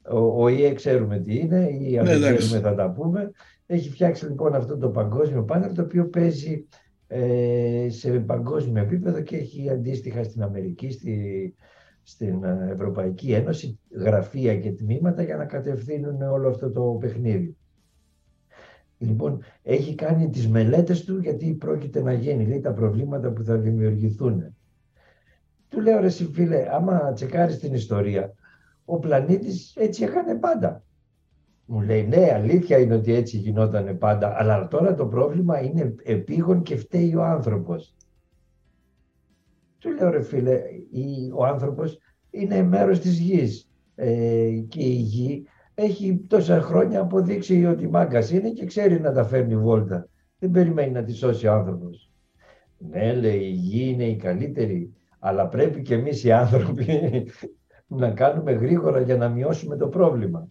Ο 0.09 0.45
ΟΗΕ 0.45 0.73
ξέρουμε 0.73 1.19
τι 1.19 1.39
είναι 1.39 1.69
ή 1.81 1.99
αν 1.99 2.05
ναι, 2.05 2.19
δεν 2.19 2.37
ξέρουμε 2.37 2.61
θα 2.69 2.75
τα 2.75 2.91
πούμε. 2.91 3.31
Έχει 3.67 3.91
φτιάξει 3.91 4.27
λοιπόν 4.27 4.55
αυτό 4.55 4.77
το 4.77 4.89
Παγκόσμιο 4.89 5.45
Πάνελ 5.45 5.75
το 5.75 5.83
οποίο 5.83 6.09
παίζει 6.09 6.67
ε, 7.07 7.87
σε 7.89 8.11
παγκόσμιο 8.11 8.83
επίπεδο 8.83 9.21
και 9.21 9.37
έχει 9.37 9.71
αντίστοιχα 9.71 10.25
στην 10.25 10.43
Αμερική, 10.43 10.91
στη, 10.91 11.55
στην 12.03 12.45
Ευρωπαϊκή 12.73 13.33
Ένωση 13.33 13.79
γραφεία 13.91 14.57
και 14.57 14.73
τμήματα 14.73 15.23
για 15.23 15.37
να 15.37 15.45
κατευθύνουν 15.45 16.23
όλο 16.23 16.49
αυτό 16.49 16.71
το 16.71 16.97
παιχνίδι. 17.01 17.57
Λοιπόν, 18.99 19.43
έχει 19.63 19.95
κάνει 19.95 20.29
τις 20.31 20.49
μελέτες 20.49 21.05
του 21.05 21.19
γιατί 21.19 21.53
πρόκειται 21.53 22.03
να 22.03 22.13
γίνει, 22.13 22.47
λέει, 22.47 22.61
τα 22.61 22.73
προβλήματα 22.73 23.31
που 23.31 23.43
θα 23.43 23.57
δημιουργηθούν. 23.57 24.57
Του 25.69 25.81
λέω, 25.81 26.01
ρε 26.01 26.11
φίλε, 26.11 26.67
άμα 26.75 27.13
τσεκάρεις 27.13 27.59
την 27.59 27.75
ιστορία, 27.75 28.35
ο 28.91 28.99
πλανήτης 28.99 29.77
έτσι 29.77 30.05
έκανε 30.05 30.35
πάντα. 30.35 30.83
Μου 31.67 31.81
λέει, 31.81 32.07
ναι, 32.07 32.31
αλήθεια 32.35 32.79
είναι 32.79 32.95
ότι 32.95 33.15
έτσι 33.15 33.37
γινόταν 33.37 33.99
πάντα, 33.99 34.35
αλλά 34.37 34.69
τώρα 34.69 34.95
το 34.95 35.07
πρόβλημα 35.07 35.63
είναι 35.63 35.95
επίγον 36.03 36.63
και 36.63 36.77
φταίει 36.77 37.15
ο 37.15 37.25
άνθρωπος. 37.25 37.95
Του 39.79 39.91
λέω, 39.91 40.11
ρε 40.11 40.23
φίλε, 40.23 40.61
ο 41.35 41.45
άνθρωπος 41.45 41.99
είναι 42.31 42.63
μέρος 42.63 43.01
της 43.01 43.19
γης 43.19 43.71
ε, 43.95 44.51
και 44.69 44.83
η 44.83 44.93
γη 44.95 45.47
έχει 45.75 46.25
τόσα 46.29 46.61
χρόνια 46.61 47.01
αποδείξει 47.01 47.67
ότι 47.67 47.89
μάγκας 47.89 48.31
είναι 48.31 48.51
και 48.51 48.65
ξέρει 48.65 49.01
να 49.01 49.13
τα 49.13 49.25
φέρνει 49.25 49.57
βόλτα. 49.57 50.09
Δεν 50.39 50.51
περιμένει 50.51 50.91
να 50.91 51.03
τη 51.03 51.13
σώσει 51.13 51.47
ο 51.47 51.53
άνθρωπος. 51.53 52.11
Ναι, 52.79 53.15
λέει, 53.15 53.41
η 53.41 53.51
γη 53.51 53.89
είναι 53.89 54.05
η 54.05 54.17
καλύτερη, 54.17 54.95
αλλά 55.19 55.49
πρέπει 55.49 55.83
και 55.83 55.95
εμείς 55.95 56.25
οι 56.25 56.33
άνθρωποι 56.33 56.85
να 57.99 58.11
κάνουμε 58.11 58.53
γρήγορα 58.53 59.01
για 59.01 59.17
να 59.17 59.29
μειώσουμε 59.29 59.77
το 59.77 59.89
πρόβλημα. 59.89 60.49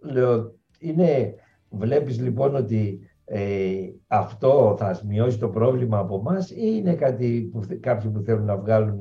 Λέω, 0.00 0.54
είναι, 0.78 1.34
βλέπεις 1.70 2.20
λοιπόν 2.20 2.54
ότι 2.54 3.00
ε, 3.24 3.74
αυτό 4.06 4.76
θα 4.78 5.00
μειώσει 5.06 5.38
το 5.38 5.48
πρόβλημα 5.48 5.98
από 5.98 6.16
εμάς 6.16 6.50
ή 6.50 6.56
είναι 6.76 6.94
κάτι 6.94 7.48
που, 7.52 7.60
κάποιοι 7.80 8.10
που 8.10 8.20
θέλουν 8.20 8.44
να 8.44 8.56
βγάλουν 8.56 9.00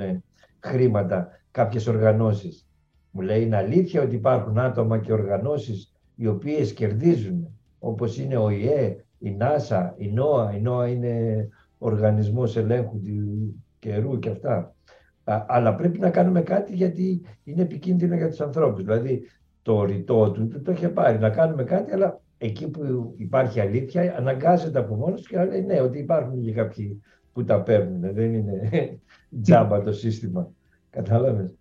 χρήματα, 0.59 1.27
κάποιες 1.51 1.87
οργανώσεις; 1.87 2.67
Μου 3.11 3.21
λέει 3.21 3.43
είναι 3.43 3.55
αλήθεια 3.55 4.01
ότι 4.01 4.15
υπάρχουν 4.15 4.59
άτομα 4.59 4.97
και 4.97 5.13
οργανώσεις 5.13 5.93
οι 6.15 6.27
οποίες 6.27 6.73
κερδίζουν 6.73 7.47
όπως 7.79 8.17
είναι 8.17 8.37
ο 8.37 8.49
ΙΕ, 8.49 9.05
η 9.19 9.31
ΝΑΣΑ, 9.31 9.95
η 9.97 10.07
ΝΟΑ. 10.07 10.55
Η 10.55 10.61
ΝΟΑ 10.61 10.87
είναι 10.87 11.47
οργανισμός 11.77 12.57
ελέγχου 12.57 13.01
του 13.01 13.63
καιρού 13.79 14.19
και 14.19 14.29
αυτά. 14.29 14.75
Αλλά 15.27 15.75
πρέπει 15.75 15.99
να 15.99 16.09
κάνουμε 16.09 16.41
κάτι 16.41 16.73
γιατί 16.73 17.21
είναι 17.43 17.61
επικίνδυνο 17.61 18.15
για 18.15 18.29
τους 18.29 18.41
ανθρώπους. 18.41 18.83
Δηλαδή 18.83 19.21
το 19.61 19.83
ρητό 19.83 20.31
του 20.31 20.61
το 20.61 20.71
είχε 20.71 20.89
πάρει 20.89 21.19
να 21.19 21.29
κάνουμε 21.29 21.63
κάτι 21.63 21.93
αλλά 21.93 22.21
εκεί 22.37 22.69
που 22.69 23.13
υπάρχει 23.17 23.59
αλήθεια 23.59 24.17
αναγκάζεται 24.17 24.79
από 24.79 24.95
μόνος 24.95 25.27
και 25.27 25.43
λέει 25.43 25.61
ναι 25.61 25.81
ότι 25.81 25.97
υπάρχουν 25.97 26.41
και 26.41 26.51
κάποιοι 26.51 27.01
που 27.33 27.43
τα 27.43 27.61
παίρνουν. 27.61 28.13
Δεν 28.13 28.33
είναι 28.33 28.69
τζάμπα 29.41 29.81
το 29.81 29.91
σύστημα. 29.91 30.51
Κατάλαβες; 30.89 31.57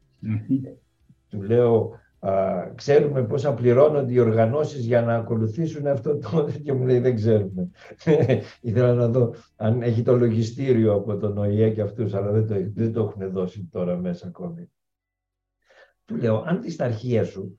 Του 1.29 1.43
λέω, 1.43 1.93
α, 2.29 2.73
ξέρουμε 2.75 3.25
πόσα 3.25 3.55
πληρώνονται 3.55 4.13
οι 4.13 4.19
οργανώσεις 4.19 4.87
για 4.87 5.03
να 5.03 5.15
ακολουθήσουν 5.15 5.87
αυτό 5.87 6.19
το 6.19 6.49
και 6.63 6.73
μου 6.73 6.87
λέει 6.87 6.99
δεν 6.99 7.15
ξέρουμε. 7.15 7.71
Ήθελα 8.61 8.95
να 8.95 9.09
δω 9.09 9.35
αν 9.57 9.83
έχει 9.83 10.03
το 10.03 10.17
λογιστήριο 10.17 10.93
από 10.95 11.17
τον 11.17 11.39
ΟΗΕ 11.39 11.71
και 11.71 11.83
αυτούς, 11.83 12.15
αλλά 12.15 12.31
δεν 12.31 12.47
το, 12.47 12.55
δεν 12.75 12.93
το 12.93 13.01
έχουν 13.01 13.33
δώσει 13.33 13.69
τώρα 13.71 13.97
μέσα 13.97 14.27
ακόμη. 14.27 14.71
Του 16.05 16.17
λέω, 16.17 16.43
αν 16.47 16.61
τη 16.61 16.77
αρχεία 16.79 17.25
σου 17.25 17.59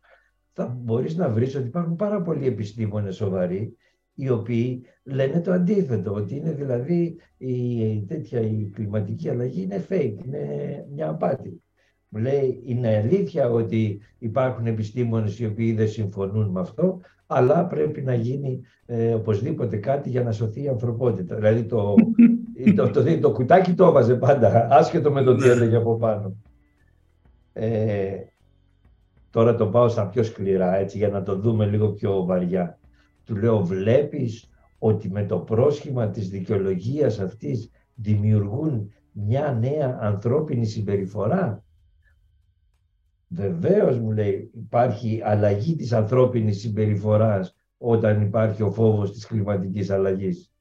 θα 0.53 0.77
μπορείς 0.79 1.15
να 1.15 1.29
βρεις 1.29 1.55
ότι 1.55 1.67
υπάρχουν 1.67 1.95
πάρα 1.95 2.21
πολλοί 2.21 2.45
επιστήμονες 2.45 3.15
σοβαροί 3.15 3.77
οι 4.13 4.29
οποίοι 4.29 4.85
λένε 5.03 5.41
το 5.41 5.51
αντίθετο, 5.51 6.13
ότι 6.13 6.35
είναι 6.35 6.51
δηλαδή 6.51 7.19
η, 7.37 8.05
τέτοια, 8.05 8.41
η 8.41 8.69
κλιματική 8.73 9.29
αλλαγή 9.29 9.61
είναι 9.61 9.85
fake, 9.89 10.15
είναι 10.25 10.85
μια 10.91 11.09
απάτη. 11.09 11.61
Μου 12.09 12.19
λέει 12.19 12.61
είναι 12.65 12.95
αλήθεια 12.95 13.49
ότι 13.49 13.99
υπάρχουν 14.19 14.65
επιστήμονες 14.65 15.39
οι 15.39 15.45
οποίοι 15.45 15.73
δεν 15.73 15.87
συμφωνούν 15.87 16.49
με 16.49 16.59
αυτό, 16.59 16.99
αλλά 17.27 17.65
πρέπει 17.65 18.01
να 18.01 18.13
γίνει 18.13 18.61
ε, 18.85 19.13
οπωσδήποτε 19.13 19.77
κάτι 19.77 20.09
για 20.09 20.23
να 20.23 20.31
σωθεί 20.31 20.63
η 20.63 20.67
ανθρωπότητα. 20.67 21.35
Δηλαδή 21.35 21.63
το, 21.63 21.95
το, 22.75 22.89
το, 22.89 23.19
το, 23.19 23.31
κουτάκι 23.31 23.73
το 23.73 23.85
έβαζε 23.85 24.15
πάντα, 24.15 24.67
άσχετο 24.71 25.11
με 25.11 25.23
το 25.23 25.35
τι 25.35 25.49
έλεγε 25.49 25.75
από 25.75 25.97
πάνω. 25.97 26.35
Ε, 27.53 28.15
τώρα 29.29 29.55
το 29.55 29.67
πάω 29.67 29.89
στα 29.89 30.07
πιο 30.07 30.23
σκληρά, 30.23 30.75
έτσι, 30.75 30.97
για 30.97 31.09
να 31.09 31.23
το 31.23 31.35
δούμε 31.35 31.65
λίγο 31.65 31.89
πιο 31.89 32.25
βαριά. 32.25 32.79
Του 33.25 33.35
λέω, 33.35 33.63
βλέπεις 33.63 34.49
ότι 34.79 35.09
με 35.09 35.25
το 35.25 35.39
πρόσχημα 35.39 36.09
της 36.09 36.29
δικαιολογίας 36.29 37.19
αυτής 37.19 37.71
δημιουργούν 37.95 38.93
μια 39.11 39.57
νέα 39.61 39.97
ανθρώπινη 40.01 40.65
συμπεριφορά; 40.65 41.63
Βεβαίως 43.27 43.99
μου 43.99 44.11
λέει 44.11 44.51
υπάρχει 44.53 45.21
αλλαγή 45.23 45.75
της 45.75 45.93
ανθρώπινης 45.93 46.59
συμπεριφοράς 46.59 47.55
όταν 47.77 48.21
υπάρχει 48.21 48.63
ο 48.63 48.71
φόβος 48.71 49.11
της 49.11 49.25
κλιματικής 49.25 49.89
αλλαγής. 49.89 50.51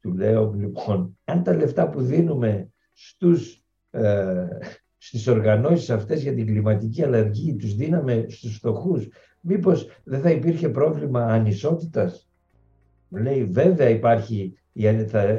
Του 0.00 0.12
λέω 0.12 0.52
λοιπόν, 0.52 1.18
αν 1.24 1.42
τα 1.42 1.54
λεφτά 1.54 1.88
που 1.88 2.02
δίνουμε 2.02 2.72
στους, 2.92 3.62
ε, 3.90 4.46
στις 4.96 5.26
οργανώσεις 5.26 5.90
αυτές 5.90 6.22
για 6.22 6.34
την 6.34 6.46
κλιματική 6.46 7.02
αλλαγή 7.02 7.56
τους 7.56 7.74
δίναμε 7.74 8.26
στους 8.28 8.56
φτωχούς, 8.56 9.08
μήπως 9.40 9.86
δεν 10.04 10.20
θα 10.20 10.30
υπήρχε 10.30 10.68
πρόβλημα 10.68 11.24
ανισότητας; 11.26 12.28
Μου 13.08 13.18
λέει 13.18 13.44
βέβαια 13.44 13.88
υπάρχει 13.88 14.58
θα, 15.08 15.38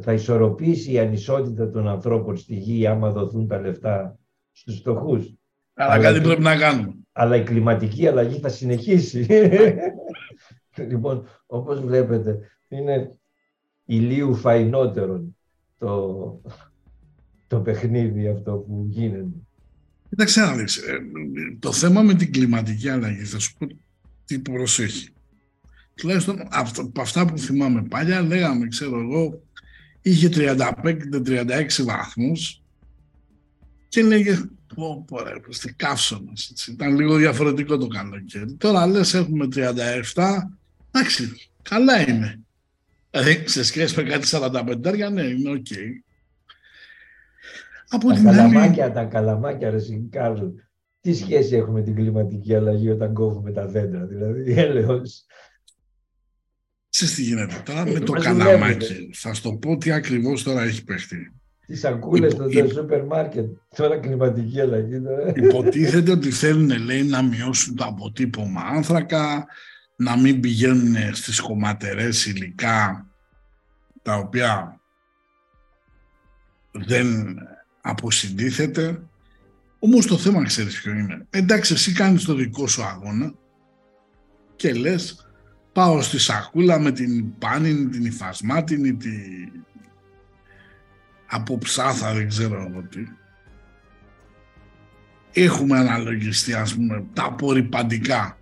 θα 0.00 0.12
ισορροπήσει 0.12 0.92
η 0.92 0.98
ανισότητα 0.98 1.70
των 1.70 1.88
ανθρώπων 1.88 2.36
στη 2.36 2.54
γη 2.54 2.86
άμα 2.86 3.10
δοθούν 3.10 3.46
τα 3.46 3.60
λεφτά 3.60 4.18
στους 4.52 4.76
φτωχούς. 4.76 5.34
Αλλά, 5.74 5.98
κάτι 5.98 6.20
πρέπει 6.20 6.42
να 6.42 6.56
κάνουμε. 6.56 6.94
Αλλά 7.12 7.36
η 7.36 7.42
κλιματική 7.42 8.06
αλλαγή 8.06 8.38
θα 8.38 8.48
συνεχίσει. 8.48 9.26
λοιπόν, 10.90 11.26
όπως 11.46 11.80
βλέπετε, 11.80 12.38
είναι 12.68 13.18
ηλίου 13.84 14.34
φαϊνότερον 14.34 15.36
το, 15.78 16.40
το 17.46 17.60
παιχνίδι 17.60 18.28
αυτό 18.28 18.52
που 18.52 18.86
γίνεται. 18.88 19.36
Κοίταξε 20.08 20.40
να 20.40 20.54
δεις, 20.54 20.76
ε, 20.76 20.98
το 21.58 21.72
θέμα 21.72 22.02
με 22.02 22.14
την 22.14 22.32
κλιματική 22.32 22.88
αλλαγή, 22.88 23.24
θα 23.24 23.38
σου 23.38 23.56
πω 23.58 23.66
τι 24.24 24.38
προσέχει 24.38 25.08
τουλάχιστον 25.94 26.40
από 26.50 27.00
αυτά 27.00 27.26
που 27.26 27.38
θυμάμαι 27.38 27.82
παλιά, 27.82 28.22
λέγαμε, 28.22 28.66
ξέρω 28.66 29.00
εγώ, 29.00 29.42
είχε 30.02 30.28
35-36 30.32 31.84
βαθμούς 31.84 32.62
και 33.88 34.02
λέγε 34.02 34.48
πω 34.74 35.04
πω 35.06 35.22
ρε, 35.22 35.32
στην 35.48 35.74
καύσωνας, 35.76 36.52
ήταν 36.68 36.96
λίγο 36.96 37.16
διαφορετικό 37.16 37.78
το 37.78 37.86
καλοκαίρι. 37.86 38.54
Τώρα 38.54 38.86
λες 38.86 39.14
έχουμε 39.14 39.48
37, 39.54 39.62
εντάξει, 40.90 41.32
καλά 41.62 42.08
είναι. 42.08 42.40
Δηλαδή, 43.10 43.48
σε 43.48 43.64
σχέση 43.64 43.96
με 43.96 44.02
κάτι 44.02 44.28
45, 44.30 45.12
ναι, 45.12 45.22
είναι 45.22 45.50
OK. 45.50 45.66
Okay. 45.70 46.02
Από 47.88 48.08
τα 48.08 48.20
καλαμάκια, 48.22 48.92
τα 48.92 49.04
καλαμάκια, 49.04 49.70
ρε 49.70 49.78
Κάρλ, 50.10 50.46
τι 51.00 51.14
σχέση 51.14 51.56
έχουμε 51.56 51.82
την 51.82 51.94
κλιματική 51.94 52.54
αλλαγή 52.54 52.90
όταν 52.90 53.12
κόβουμε 53.12 53.52
τα 53.52 53.66
δέντρα, 53.66 54.04
δηλαδή, 54.04 54.52
έλεος. 54.60 55.26
Ξέρεις 56.94 57.14
τι 57.14 57.22
γίνεται 57.22 57.62
τώρα 57.64 57.86
με 57.86 58.00
το 58.00 58.12
καλαμάκι. 58.12 59.10
Θα 59.14 59.34
σου 59.34 59.42
το 59.42 59.52
πω 59.52 59.76
τι 59.76 59.92
ακριβώς 59.92 60.42
τώρα 60.42 60.62
έχει 60.62 60.84
παιχτεί. 60.84 61.32
Τις 61.66 61.80
σακούλες 61.80 62.30
στο 62.30 62.48
σούπερ 62.72 63.04
μάρκετ. 63.04 63.56
Τώρα 63.76 63.98
κλιματική 63.98 64.60
αλλαγή. 64.60 65.02
Υποτίθεται 65.34 66.10
ότι 66.10 66.30
θέλουν 66.30 66.84
λέει, 66.84 67.02
να 67.02 67.22
μειώσουν 67.22 67.74
το 67.74 67.84
αποτύπωμα 67.84 68.60
άνθρακα, 68.60 69.46
να 69.96 70.18
μην 70.18 70.40
πηγαίνουν 70.40 71.14
στις 71.14 71.40
κομματερές 71.40 72.26
υλικά 72.26 73.06
τα 74.02 74.16
οποία 74.16 74.80
δεν 76.72 77.36
αποσυντίθεται. 77.80 79.02
Όμως 79.78 80.06
το 80.06 80.18
θέμα 80.18 80.44
ξέρεις 80.44 80.80
ποιο 80.80 80.92
είναι. 80.92 81.26
Εντάξει, 81.30 81.72
εσύ 81.72 81.92
κάνεις 81.92 82.24
το 82.24 82.34
δικό 82.34 82.66
σου 82.66 82.82
αγώνα 82.82 83.34
και 84.56 84.72
λες 84.72 85.28
πάω 85.74 86.02
στη 86.02 86.18
σακούλα 86.18 86.78
με 86.78 86.92
την 86.92 87.38
πάνινη, 87.38 87.86
την 87.86 88.04
υφασμάτινη, 88.04 88.94
τη... 88.94 89.10
από 91.26 91.58
ψάθα 91.58 92.12
δεν 92.12 92.28
ξέρω 92.28 92.66
εγώ 92.68 92.82
τι. 92.82 93.00
Έχουμε 95.32 95.78
αναλογιστεί 95.78 96.54
ας 96.54 96.74
πούμε 96.74 97.04
τα 97.12 97.24
απορριπαντικά, 97.24 98.38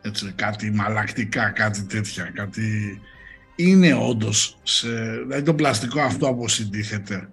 έτσι, 0.00 0.32
κάτι 0.36 0.70
μαλακτικά, 0.70 1.50
κάτι 1.50 1.84
τέτοια, 1.84 2.24
κάτι... 2.24 3.00
Είναι 3.56 3.94
όντως, 3.94 4.58
σε... 4.62 4.88
δηλαδή 5.20 5.42
το 5.42 5.54
πλαστικό 5.54 6.00
αυτό 6.00 6.28
αποσυντήθεται 6.28 7.28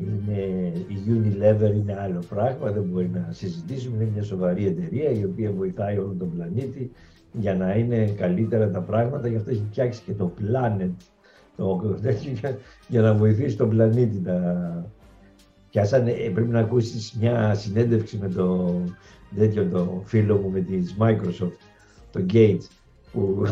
είναι, 0.00 0.72
η 0.88 0.98
Unilever 1.08 1.74
είναι 1.74 1.96
άλλο 2.00 2.22
πράγμα, 2.28 2.70
δεν 2.70 2.82
μπορεί 2.82 3.10
να 3.12 3.28
συζητήσουμε. 3.30 3.96
Είναι 3.96 4.10
μια 4.12 4.22
σοβαρή 4.22 4.66
εταιρεία 4.66 5.10
η 5.10 5.24
οποία 5.24 5.52
βοηθάει 5.52 5.98
όλο 5.98 6.14
τον 6.18 6.30
πλανήτη 6.34 6.90
για 7.32 7.54
να 7.54 7.74
είναι 7.74 8.06
καλύτερα 8.06 8.70
τα 8.70 8.80
πράγματα. 8.80 9.28
Γι' 9.28 9.36
αυτό 9.36 9.50
έχει 9.50 9.64
φτιάξει 9.70 10.02
και 10.06 10.12
το 10.12 10.32
Planet 10.40 10.90
το, 11.56 11.98
για 12.88 13.00
να 13.00 13.14
βοηθήσει 13.14 13.56
τον 13.56 13.68
πλανήτη. 13.68 14.20
Να... 14.20 14.98
Πιάσανε, 15.70 16.10
ε, 16.10 16.28
πρέπει 16.28 16.48
να 16.50 16.58
ακούσεις 16.60 17.12
μια 17.20 17.54
συνέντευξη 17.54 18.18
με 18.18 18.28
το, 18.28 18.80
τέτοιο, 19.36 19.68
το 19.68 20.02
φίλο 20.04 20.36
μου 20.36 20.50
με 20.50 20.60
της 20.60 20.96
Microsoft, 20.98 21.56
το 22.10 22.24
Gates, 22.32 22.66
που 23.12 23.46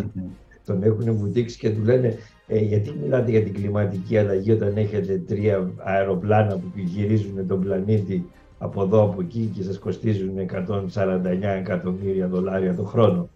τον 0.64 0.82
έχουν 0.82 1.16
βουτήξει 1.16 1.58
και 1.58 1.70
του 1.70 1.82
λένε 1.82 2.16
ε, 2.50 2.58
γιατί 2.58 2.94
μιλάτε 3.02 3.30
για 3.30 3.42
την 3.42 3.54
κλιματική 3.54 4.18
αλλαγή 4.18 4.52
όταν 4.52 4.76
έχετε 4.76 5.18
τρία 5.18 5.70
αεροπλάνα 5.76 6.56
που 6.56 6.72
γυρίζουν 6.74 7.46
τον 7.46 7.61
πλανήτη 7.61 8.30
από 8.58 8.82
εδώ 8.82 9.02
από 9.02 9.20
εκεί 9.20 9.52
και 9.54 9.62
σας 9.62 9.78
κοστίζουν 9.78 10.34
149 10.68 11.42
εκατομμύρια 11.42 12.28
δολάρια 12.28 12.74
το 12.74 12.82
χρόνο; 12.82 13.28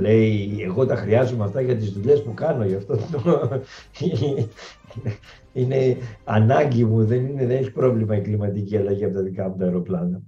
Λέει, 0.00 0.58
εγώ 0.62 0.86
τα 0.86 0.96
χρειάζομαι 0.96 1.44
αυτά 1.44 1.60
για 1.60 1.76
τις 1.76 1.92
δουλειές 1.92 2.22
που 2.22 2.34
κάνω, 2.34 2.64
γι' 2.64 2.74
αυτό 2.74 2.96
το... 2.96 3.60
είναι 5.52 5.96
ανάγκη 6.24 6.84
μου, 6.84 7.04
δεν, 7.04 7.26
είναι, 7.26 7.46
δεν 7.46 7.56
έχει 7.56 7.70
πρόβλημα 7.70 8.16
η 8.16 8.20
κλιματική 8.20 8.76
αλλαγή 8.76 9.04
από 9.04 9.14
τα 9.14 9.22
δικά 9.22 9.48
μου 9.48 9.56
τα 9.56 9.64
αεροπλάνα. 9.64 10.20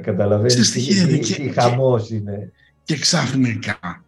Καταλαβαίνεις 0.00 0.72
τι, 0.72 1.06
τι, 1.06 1.18
τι 1.18 1.48
χαμός 1.48 2.10
είναι. 2.10 2.52
Και 2.84 2.98
ξαφνικά 2.98 4.04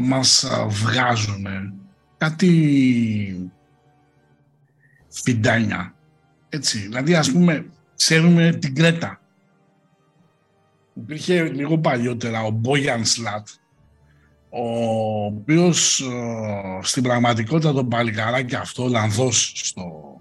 μας 0.00 0.50
βγάζουν 0.68 1.46
κάτι 2.16 3.50
φιντάνια. 5.08 5.94
Έτσι, 6.48 6.78
δηλαδή 6.78 7.14
ας 7.14 7.32
πούμε 7.32 7.70
ξέρουμε 7.96 8.52
την 8.52 8.74
Κρέτα. 8.74 9.20
Υπήρχε 10.94 11.42
λίγο 11.42 11.78
παλιότερα 11.78 12.42
ο 12.42 12.50
Μπόγιαν 12.50 13.04
Σλάτ, 13.04 13.48
ο 14.50 15.24
οποίος 15.24 16.08
στην 16.80 17.02
πραγματικότητα 17.02 17.72
τον 17.72 17.88
παλικαράκι 17.88 18.54
αυτό, 18.54 18.82
Ολλανδός 18.82 19.52
στο, 19.54 20.20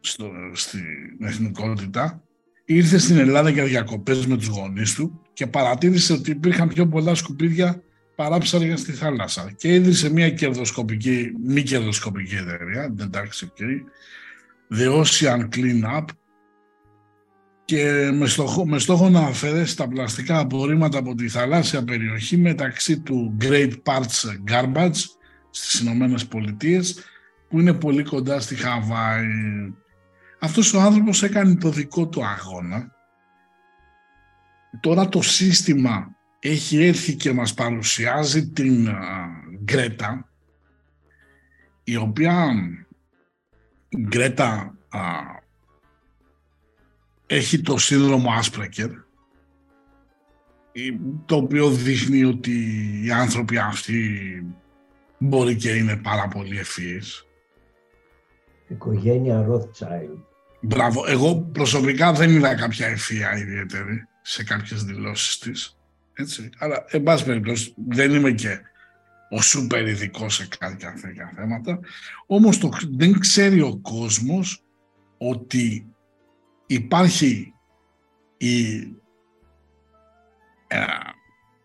στο, 0.00 0.30
στην 0.52 0.82
εθνικότητα, 1.20 2.22
ήρθε 2.64 2.98
στην 2.98 3.18
Ελλάδα 3.18 3.50
για 3.50 3.64
διακοπές 3.64 4.26
με 4.26 4.36
τους 4.36 4.46
γονείς 4.46 4.94
του 4.94 5.21
και 5.32 5.46
παρατήρησε 5.46 6.12
ότι 6.12 6.30
υπήρχαν 6.30 6.68
πιο 6.68 6.88
πολλά 6.88 7.14
σκουπίδια 7.14 7.82
παρά 8.16 8.38
ψάρια 8.38 8.76
στη 8.76 8.92
θάλασσα 8.92 9.52
και 9.56 9.74
ίδρυσε 9.74 10.10
μια 10.10 10.30
κερδοσκοπική, 10.30 11.32
μη 11.44 11.62
κερδοσκοπική 11.62 12.34
εταιρεία, 12.34 12.94
εντάξει, 13.00 13.52
okay, 13.56 13.80
The 14.78 15.02
Ocean 15.02 15.48
Clean 15.56 15.98
Up 15.98 16.04
και 17.64 18.10
με 18.12 18.26
στόχο, 18.26 18.66
με 18.66 18.78
στόχο 18.78 19.08
να 19.08 19.20
αφαιρέσει 19.20 19.76
τα 19.76 19.88
πλαστικά 19.88 20.38
απορρίμματα 20.38 20.98
από 20.98 21.14
τη 21.14 21.28
θαλάσσια 21.28 21.84
περιοχή 21.84 22.36
μεταξύ 22.36 23.00
του 23.00 23.36
Great 23.40 23.72
Parts 23.84 24.50
Garbage 24.50 25.00
στις 25.50 25.80
Ηνωμένες 25.80 26.26
Πολιτείες 26.26 26.98
που 27.48 27.60
είναι 27.60 27.72
πολύ 27.72 28.02
κοντά 28.02 28.40
στη 28.40 28.54
Χαβάη. 28.54 29.26
Αυτός 30.40 30.74
ο 30.74 30.80
άνθρωπος 30.80 31.22
έκανε 31.22 31.56
το 31.56 31.70
δικό 31.70 32.08
του 32.08 32.24
αγώνα 32.24 32.92
Τώρα 34.80 35.08
το 35.08 35.22
σύστημα 35.22 36.16
έχει 36.38 36.84
έρθει 36.84 37.14
και 37.14 37.32
μας 37.32 37.54
παρουσιάζει 37.54 38.48
την 38.48 38.88
Γκρέτα, 39.64 40.28
η 41.84 41.96
οποία 41.96 42.52
η 43.88 43.98
Γκρέτα 43.98 44.74
έχει 47.26 47.60
το 47.60 47.78
σύνδρομο 47.78 48.30
Άσπρεκερ, 48.32 48.90
το 51.24 51.36
οποίο 51.36 51.70
δείχνει 51.70 52.24
ότι 52.24 52.52
οι 53.04 53.10
άνθρωποι 53.10 53.58
αυτοί 53.58 54.44
μπορεί 55.18 55.56
και 55.56 55.70
είναι 55.70 55.96
πάρα 55.96 56.28
πολύ 56.28 56.58
ευφύες. 56.58 57.26
Οικογένεια 58.68 59.46
Rothschild. 59.48 60.18
Μπράβο. 60.60 61.04
Εγώ 61.06 61.36
προσωπικά 61.40 62.12
δεν 62.12 62.30
είδα 62.30 62.54
κάποια 62.54 62.86
ευφύα 62.86 63.36
ιδιαίτερη 63.36 64.06
σε 64.22 64.44
κάποιες 64.44 64.84
δηλώσεις 64.84 65.38
της. 65.38 65.78
Έτσι. 66.12 66.50
Αλλά, 66.58 66.84
εν 66.88 67.02
πάση 67.02 67.24
περιπτώσει, 67.24 67.74
δεν 67.88 68.14
είμαι 68.14 68.30
και 68.30 68.60
ο 69.30 69.40
σούπερ 69.40 69.86
ειδικός 69.88 70.34
σε 70.34 70.48
κάποια 70.58 70.94
τέτοια 71.02 71.32
θέματα. 71.36 71.80
Όμως 72.26 72.58
το, 72.58 72.70
δεν 72.90 73.18
ξέρει 73.18 73.60
ο 73.60 73.78
κόσμος 73.82 74.64
ότι 75.18 75.86
υπάρχει 76.66 77.54
η 78.36 78.76
ε, 80.66 80.84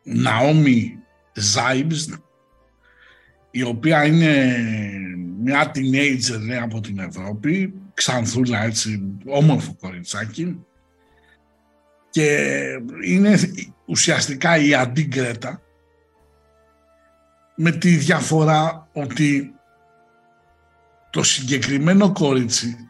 Ναόμι 0.03 0.97
Ζάιμπς 1.33 2.09
η 3.51 3.63
οποία 3.63 4.05
είναι 4.05 4.57
μια 5.39 5.71
teenager 5.75 6.39
λέει, 6.45 6.57
από 6.57 6.79
την 6.79 6.99
Ευρώπη, 6.99 7.73
ξανθούλα 7.93 8.63
έτσι, 8.63 9.17
όμορφο 9.25 9.75
κοριτσάκι, 9.79 10.65
και 12.17 12.81
είναι 13.03 13.39
ουσιαστικά 13.85 14.57
η 14.57 14.73
αντίγκρετα 14.73 15.61
με 17.55 17.71
τη 17.71 17.95
διαφορά 17.95 18.89
ότι 18.93 19.53
το 21.09 21.23
συγκεκριμένο 21.23 22.11
κορίτσι 22.11 22.89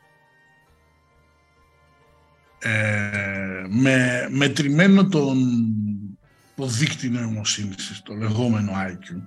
ε, 2.60 3.66
με 3.70 4.28
μετρημένο 4.30 5.08
τον, 5.08 5.38
το 6.56 6.66
δίκτυο 6.66 7.10
νοημοσύνης, 7.10 8.02
το 8.04 8.14
λεγόμενο 8.14 8.72
IQ, 8.76 9.22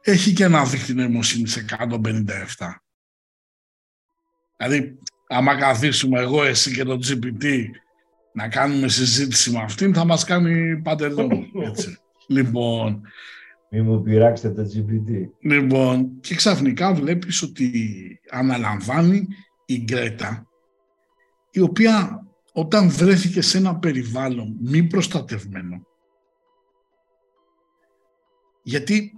έχει 0.00 0.32
και 0.32 0.44
ένα 0.44 0.64
δίκτυο 0.64 0.94
νοημοσύνης 0.94 1.64
157. 1.78 2.66
Δηλαδή, 4.56 4.98
άμα 5.28 5.58
καθίσουμε 5.58 6.20
εγώ, 6.20 6.44
εσύ 6.44 6.74
και 6.74 6.84
το 6.84 6.98
GPT 7.02 7.66
να 8.36 8.48
κάνουμε 8.48 8.88
συζήτηση 8.88 9.50
με 9.50 9.58
αυτήν, 9.62 9.94
θα 9.94 10.04
μας 10.04 10.24
κάνει 10.24 10.80
παντελώ. 10.82 11.28
Έτσι. 11.62 11.98
λοιπόν... 12.36 13.02
Μη 13.70 13.80
μου 13.80 14.02
πειράξετε 14.02 14.62
το 14.62 14.70
GPT. 14.74 15.28
Λοιπόν, 15.40 16.20
και 16.20 16.34
ξαφνικά 16.34 16.94
βλέπεις 16.94 17.42
ότι 17.42 17.70
αναλαμβάνει 18.30 19.26
η 19.66 19.82
Γκρέτα, 19.84 20.46
η 21.50 21.60
οποία 21.60 22.26
όταν 22.52 22.90
βρέθηκε 22.90 23.40
σε 23.40 23.58
ένα 23.58 23.76
περιβάλλον 23.76 24.56
μη 24.60 24.82
προστατευμένο, 24.82 25.86
γιατί 28.62 29.12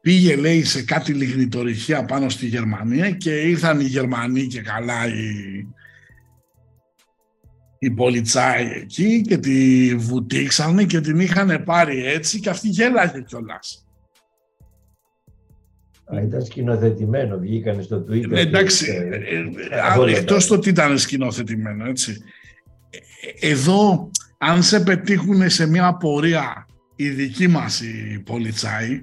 πήγε 0.00 0.36
λέει 0.36 0.64
σε 0.64 0.84
κάτι 0.84 1.12
λιγνητορυχία 1.12 2.04
πάνω 2.04 2.28
στη 2.28 2.46
Γερμανία 2.46 3.10
και 3.10 3.40
ήρθαν 3.40 3.80
οι 3.80 3.84
Γερμανοί 3.84 4.46
και 4.46 4.60
καλά 4.60 5.06
οι, 5.06 5.66
οι 7.84 7.90
πολιτσάοι 7.90 8.66
εκεί 8.66 9.20
και 9.20 9.38
τη 9.38 9.94
βουτήξανε 9.96 10.84
και 10.84 11.00
την 11.00 11.20
είχαν 11.20 11.62
πάρει 11.64 12.06
έτσι 12.06 12.40
και 12.40 12.50
αυτή 12.50 12.68
γέλαγε 12.68 13.20
κιόλας. 13.20 13.86
Ήταν 16.22 16.44
σκηνοθετημένο, 16.44 17.38
βγήκανε 17.38 17.82
στο 17.82 18.04
Twitter. 18.08 18.28
Ναι, 18.28 18.40
εντάξει, 18.40 18.86
ε, 18.86 19.16
ε, 20.10 20.16
εκτός 20.16 20.46
το 20.46 20.54
ότι 20.54 20.68
ήταν 20.68 20.98
σκηνοθετημένο, 20.98 21.88
έτσι. 21.88 22.22
Ε, 23.40 23.50
εδώ, 23.50 24.10
αν 24.38 24.62
σε 24.62 24.80
πετύχουν 24.80 25.50
σε 25.50 25.66
μια 25.66 25.96
πορεία 25.96 26.66
οι 26.96 27.08
δικοί 27.08 27.48
μας 27.48 27.80
οι 27.80 28.22
πολιτσάοι 28.24 29.02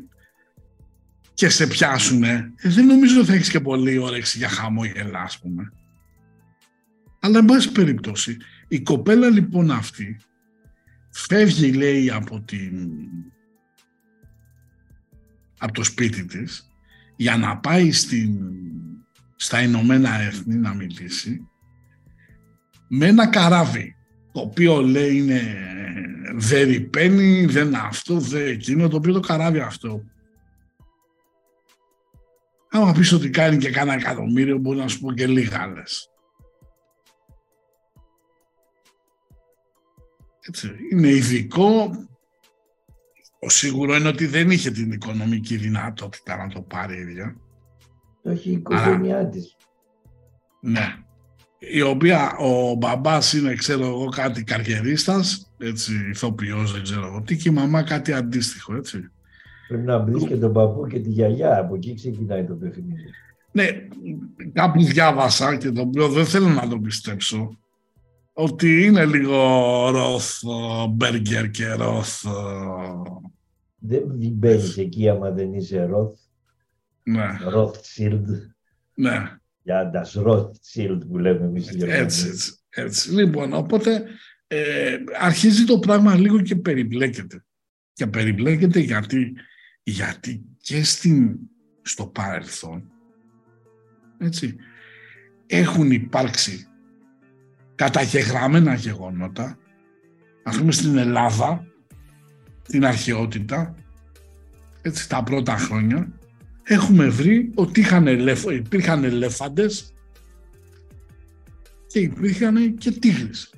και 1.33 1.49
σε 1.49 1.67
πιάσουνε, 1.67 2.51
δεν 2.63 2.85
νομίζω 2.85 3.25
θα 3.25 3.33
έχεις 3.33 3.49
και 3.49 3.59
πολύ 3.59 3.97
όρεξη 3.97 4.37
για 4.37 4.47
χαμόγελα, 4.47 5.19
ας 5.19 5.39
πούμε. 5.39 5.71
Αλλά, 7.19 7.37
εν 7.37 7.45
πάση 7.45 7.71
περιπτώσει, 7.71 8.37
η 8.71 8.81
κοπέλα 8.81 9.29
λοιπόν 9.29 9.71
αυτή 9.71 10.19
φεύγει 11.09 11.73
λέει 11.73 12.09
από, 12.09 12.41
την... 12.41 12.89
από 15.57 15.73
το 15.73 15.83
σπίτι 15.83 16.25
της 16.25 16.69
για 17.15 17.37
να 17.37 17.57
πάει 17.57 17.91
στην, 17.91 18.39
στα 19.35 19.61
Ηνωμένα 19.61 20.19
Έθνη 20.19 20.55
να 20.55 20.73
μιλήσει 20.73 21.47
με 22.87 23.05
ένα 23.05 23.27
καράβι 23.27 23.95
το 24.31 24.41
οποίο 24.41 24.81
λέει 24.81 25.17
είναι 25.17 25.41
δεν 26.33 26.67
ρηπαίνει, 26.67 27.45
δεν 27.45 27.75
αυτό, 27.75 28.19
δεν 28.19 28.47
εκείνο, 28.47 28.87
το 28.87 28.95
οποίο 28.95 29.13
το 29.13 29.19
καράβι 29.19 29.59
αυτό. 29.59 30.03
Άμα 32.69 32.91
πεις 32.91 33.11
ότι 33.11 33.29
κάνει 33.29 33.57
και 33.57 33.69
κάνα 33.69 33.93
εκατομμύριο, 33.93 34.57
μπορεί 34.57 34.77
να 34.77 34.87
σου 34.87 34.99
πω 34.99 35.13
και 35.13 35.27
λίγα 35.27 35.61
άλλες. 35.61 36.10
Έτσι, 40.47 40.69
είναι 40.91 41.07
ειδικό. 41.07 41.91
Ο 43.39 43.49
σίγουρο 43.49 43.95
είναι 43.95 44.07
ότι 44.07 44.25
δεν 44.25 44.51
είχε 44.51 44.71
την 44.71 44.91
οικονομική 44.91 45.55
δυνατότητα 45.55 46.37
να 46.37 46.47
το 46.47 46.61
πάρει 46.61 46.97
η 46.97 46.99
ίδια. 47.01 47.35
Το 48.23 48.29
έχει 48.29 48.49
η 48.49 48.53
οικογένειά 48.53 49.27
της. 49.27 49.55
Ναι 50.59 51.03
η 51.63 51.81
οποία 51.81 52.35
ο 52.37 52.75
μπαμπάς 52.75 53.33
είναι 53.33 53.53
ξέρω 53.53 53.85
εγώ 53.85 54.05
κάτι 54.05 54.43
καριερίστας, 54.43 55.51
έτσι 55.57 55.93
ηθοποιός 56.09 56.71
δεν 56.73 56.83
ξέρω 56.83 57.05
εγώ 57.05 57.21
τι 57.21 57.37
και 57.37 57.49
η 57.49 57.51
μαμά 57.51 57.83
κάτι 57.83 58.13
αντίστοιχο 58.13 58.75
έτσι. 58.75 59.11
Πρέπει 59.67 59.83
να 59.83 59.99
βρει 59.99 60.25
και 60.25 60.37
τον 60.37 60.53
παππού 60.53 60.87
και 60.87 60.99
τη 60.99 61.09
γιαγιά, 61.09 61.59
από 61.59 61.75
εκεί 61.75 61.95
ξεκινάει 61.95 62.45
το 62.45 62.53
παιχνίδι. 62.53 63.03
Ναι, 63.51 63.67
κάπου 64.53 64.83
διάβασα 64.83 65.55
και 65.55 65.71
το 65.71 65.81
οποίο 65.81 66.09
δεν 66.09 66.25
θέλω 66.25 66.47
να 66.47 66.67
το 66.67 66.79
πιστέψω 66.79 67.57
ότι 68.33 68.83
είναι 68.83 69.05
λίγο 69.05 69.37
ροθ 69.89 70.41
μπέργκερ 70.89 71.49
και 71.49 71.73
ροθ. 71.73 72.25
Δεν 73.77 74.03
μπαίνεις 74.15 74.77
εκεί 74.77 75.09
άμα 75.09 75.31
δεν 75.31 75.53
είσαι 75.53 75.83
ροθ. 75.83 76.19
Ναι. 77.03 77.37
Ροθ 77.49 77.79
σίλντ. 77.81 78.27
Ναι 78.93 79.41
για 79.63 79.91
das 79.93 80.23
Rothschild 80.23 80.99
που 81.07 81.17
λέμε 81.17 81.45
εμείς 81.45 81.71
οι 81.71 81.77
Έτσι, 81.83 82.27
έτσι, 82.27 82.53
έτσι. 82.69 83.13
Λοιπόν, 83.13 83.53
οπότε 83.53 84.05
ε, 84.47 84.97
αρχίζει 85.19 85.63
το 85.63 85.79
πράγμα 85.79 86.15
λίγο 86.15 86.41
και 86.41 86.55
περιπλέκεται. 86.55 87.43
Και 87.93 88.07
περιπλέκεται 88.07 88.79
γιατί, 88.79 89.33
γιατί 89.83 90.45
και 90.57 90.83
στην, 90.83 91.37
στο 91.81 92.05
παρελθόν 92.05 92.91
έτσι, 94.17 94.55
έχουν 95.47 95.91
υπάρξει 95.91 96.67
καταγεγραμμένα 97.81 98.73
γεγονότα 98.73 99.57
ας 100.43 100.57
πούμε 100.57 100.71
στην 100.71 100.97
Ελλάδα 100.97 101.67
την 102.67 102.85
αρχαιότητα 102.85 103.75
έτσι 104.81 105.09
τα 105.09 105.23
πρώτα 105.23 105.57
χρόνια 105.57 106.11
έχουμε 106.63 107.07
βρει 107.07 107.51
ότι 107.55 107.79
είχαν 107.79 108.07
υπήρχαν 108.51 109.03
ελέφαντες 109.03 109.93
και 111.87 111.99
υπήρχαν 111.99 112.75
και 112.77 112.91
τίγρες. 112.91 113.53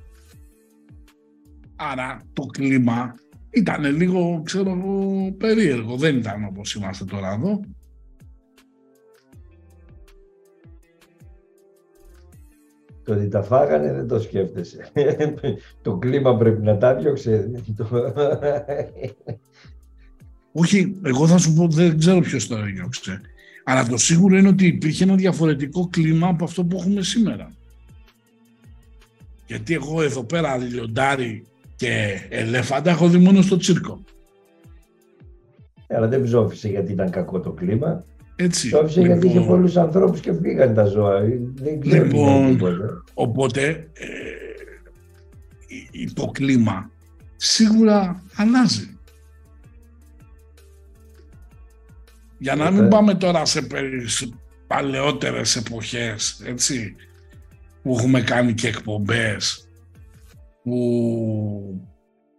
Άρα 1.75 2.21
το 2.33 2.45
κλίμα 2.45 3.15
ήταν 3.49 3.95
λίγο, 3.95 4.41
ξέρω 4.45 4.77
περίεργο. 5.37 5.97
Δεν 5.97 6.17
ήταν 6.17 6.43
όπως 6.43 6.75
είμαστε 6.75 7.05
τώρα 7.05 7.31
εδώ. 7.31 7.59
Το 13.03 13.13
ότι 13.13 13.27
τα 13.27 13.43
φάγανε 13.43 13.93
δεν 13.93 14.07
το 14.07 14.19
σκέφτεσαι. 14.19 14.91
το 15.81 15.97
κλίμα 15.97 16.37
πρέπει 16.37 16.61
να 16.61 16.77
τα 16.77 16.95
διώξε. 16.95 17.51
Όχι, 20.51 20.95
εγώ 21.03 21.27
θα 21.27 21.37
σου 21.37 21.53
πω 21.53 21.67
δεν 21.67 21.97
ξέρω 21.97 22.19
ποιος 22.19 22.47
το 22.47 22.57
έδιωξε. 22.57 23.21
Αλλά 23.63 23.87
το 23.87 23.97
σίγουρο 23.97 24.37
είναι 24.37 24.47
ότι 24.47 24.65
υπήρχε 24.65 25.03
ένα 25.03 25.15
διαφορετικό 25.15 25.87
κλίμα 25.91 26.27
από 26.27 26.43
αυτό 26.43 26.63
που 26.63 26.77
έχουμε 26.77 27.01
σήμερα. 27.01 27.51
Γιατί 29.47 29.73
εγώ 29.73 30.01
εδώ 30.01 30.23
πέρα 30.23 30.57
λιοντάρι 30.57 31.45
και 31.75 32.21
ελέφαντα 32.29 32.91
έχω 32.91 33.07
δει 33.07 33.17
μόνο 33.17 33.41
στο 33.41 33.57
τσίρκο. 33.57 34.03
Ε, 35.87 35.95
αλλά 35.95 36.07
δεν 36.07 36.23
ψόφισε 36.23 36.67
γιατί 36.69 36.91
ήταν 36.91 37.09
κακό 37.09 37.39
το 37.39 37.51
κλίμα. 37.51 38.03
Έτσι. 38.43 38.67
Ψόφισε 38.67 39.01
λοιπόν, 39.01 39.17
γιατί 39.17 39.27
είχε 39.37 39.45
πολλούς 39.47 39.77
ανθρώπους 39.77 40.19
και 40.19 40.33
φύγαν 40.33 40.73
τα 40.73 40.85
ζώα. 40.85 41.19
Δεν 41.53 41.79
ξέρω 41.79 42.03
λοιπόν, 42.03 42.59
οπότε 43.13 43.89
ε, 43.93 44.07
το 46.13 46.25
κλίμα 46.25 46.91
σίγουρα 47.35 48.23
αλλάζει. 48.35 48.97
Για 52.37 52.55
να 52.55 52.71
μην 52.71 52.87
πάμε 52.87 53.15
τώρα 53.15 53.45
σε, 53.45 53.67
παλαιότερες 54.67 55.55
εποχές, 55.55 56.41
έτσι, 56.45 56.95
που 57.81 57.95
έχουμε 57.97 58.21
κάνει 58.21 58.53
και 58.53 58.67
εκπομπές, 58.67 59.67
που 60.63 61.81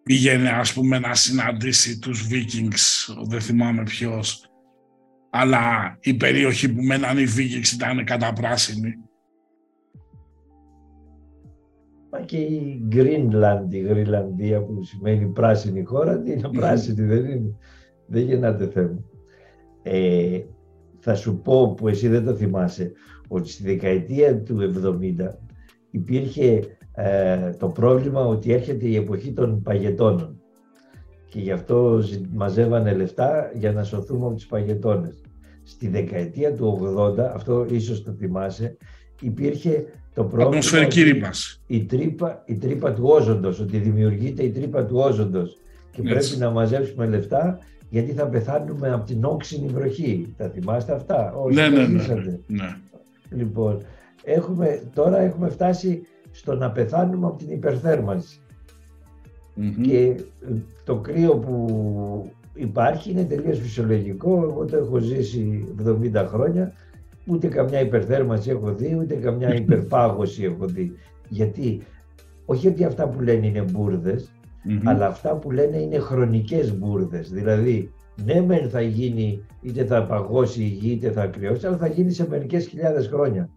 πήγαινε 0.02 0.48
ας 0.48 0.72
πούμε 0.72 0.98
να 0.98 1.14
συναντήσει 1.14 1.98
τους 1.98 2.26
Vikings, 2.30 3.14
δεν 3.28 3.40
θυμάμαι 3.40 3.82
ποιος, 3.82 4.44
αλλά 5.36 5.96
η 6.00 6.14
περιοχή 6.14 6.72
που 6.72 6.82
μέναν 6.82 7.18
οι 7.18 7.24
Vikings 7.24 7.74
ήταν 7.74 8.04
καταπράσινη. 8.04 8.94
Μα 12.10 12.20
και 12.20 12.36
η 12.36 12.88
Greenland, 12.92 13.66
η 13.68 13.78
Γρυλανδία 13.78 14.62
που 14.62 14.82
σημαίνει 14.82 15.26
πράσινη 15.26 15.82
χώρα, 15.82 16.20
τι 16.20 16.32
είναι 16.32 16.48
πράσινη, 16.48 17.06
δεν 17.06 17.24
είναι. 17.24 17.56
Δεν 18.06 18.22
γεννάται 18.22 18.66
θέμα. 18.66 19.04
Ε, 19.82 20.40
θα 20.98 21.14
σου 21.14 21.40
πω 21.40 21.74
που 21.74 21.88
εσύ 21.88 22.08
δεν 22.08 22.24
το 22.24 22.34
θυμάσαι 22.34 22.92
ότι 23.28 23.50
στη 23.50 23.62
δεκαετία 23.62 24.42
του 24.42 24.72
70 25.18 25.28
υπήρχε 25.90 26.60
ε, 26.94 27.50
το 27.50 27.68
πρόβλημα 27.68 28.26
ότι 28.26 28.52
έρχεται 28.52 28.86
η 28.86 28.96
εποχή 28.96 29.32
των 29.32 29.62
παγετώνων 29.62 30.38
και 31.34 31.40
γι' 31.40 31.52
αυτό 31.52 32.02
μαζεύανε 32.32 32.94
λεφτά 32.94 33.50
για 33.54 33.72
να 33.72 33.84
σωθούμε 33.84 34.26
από 34.26 34.34
τις 34.34 34.46
παγετώνες. 34.46 35.23
Στη 35.64 35.88
δεκαετία 35.88 36.52
του 36.52 36.94
80, 36.98 37.18
αυτό 37.18 37.66
ίσως 37.70 38.02
το 38.02 38.12
θυμάσαι, 38.12 38.76
υπήρχε 39.20 39.84
το 40.14 40.24
πρόβλημα 40.24 40.86
η 41.66 41.84
τρύπα, 41.84 42.42
η 42.46 42.54
τρύπα 42.54 42.92
του 42.92 43.04
όζοντος, 43.06 43.60
ότι 43.60 43.78
δημιουργείται 43.78 44.42
η 44.42 44.50
τρύπα 44.50 44.84
του 44.84 44.96
όζοντος. 44.96 45.56
Και 45.90 46.02
πρέπει 46.02 46.36
να 46.38 46.50
μαζέψουμε 46.50 47.06
λεφτά 47.06 47.58
γιατί 47.90 48.12
θα 48.12 48.26
πεθάνουμε 48.26 48.90
από 48.90 49.06
την 49.06 49.24
όξινη 49.24 49.68
βροχή. 49.68 50.34
Τα 50.36 50.48
θυμάστε 50.48 50.92
αυτά, 50.92 51.32
όσοι 51.32 51.54
ναι, 51.54 51.68
ναι, 51.68 51.86
ναι, 51.86 52.14
ναι, 52.46 52.76
Λοιπόν, 53.30 53.82
έχουμε, 54.24 54.82
τώρα 54.94 55.18
έχουμε 55.18 55.48
φτάσει 55.48 56.02
στο 56.30 56.54
να 56.54 56.70
πεθάνουμε 56.70 57.26
από 57.26 57.36
την 57.36 57.50
υπερθερμανση 57.50 58.40
Και 59.82 60.14
το 60.84 60.96
κρύο 60.96 61.36
που 61.36 62.32
υπάρχει 62.54 63.10
είναι 63.10 63.24
τελείως 63.24 63.58
φυσιολογικό. 63.58 64.42
Εγώ 64.42 64.64
το 64.64 64.76
έχω 64.76 64.98
ζήσει 64.98 65.74
70 66.14 66.24
χρόνια. 66.28 66.72
Ούτε 67.26 67.46
καμιά 67.46 67.80
υπερθέρμανση 67.80 68.50
έχω 68.50 68.74
δει, 68.74 68.96
ούτε 69.00 69.14
καμιά 69.14 69.54
υπερπάγωση 69.62 70.44
έχω 70.44 70.66
δει. 70.66 70.92
Γιατί, 71.28 71.82
όχι 72.44 72.68
ότι 72.68 72.84
αυτά 72.84 73.08
που 73.08 73.20
λένε 73.20 73.46
είναι 73.46 73.64
μπουρδες, 73.70 74.32
αλλά 74.84 75.06
αυτά 75.06 75.36
που 75.36 75.50
λένε 75.50 75.76
είναι 75.76 75.98
χρονικές 75.98 76.78
μπουρδες. 76.78 77.30
Δηλαδή, 77.30 77.92
ναι 78.24 78.40
μεν 78.40 78.68
θα 78.68 78.80
γίνει, 78.80 79.46
είτε 79.60 79.84
θα 79.84 80.06
παγώσει 80.06 80.62
η 80.62 80.66
γη, 80.66 80.90
είτε 80.90 81.10
θα 81.10 81.26
κρυώσει, 81.26 81.66
αλλά 81.66 81.76
θα 81.76 81.86
γίνει 81.86 82.12
σε 82.12 82.28
μερικές 82.28 82.66
χιλιάδες 82.66 83.06
χρόνια. 83.06 83.48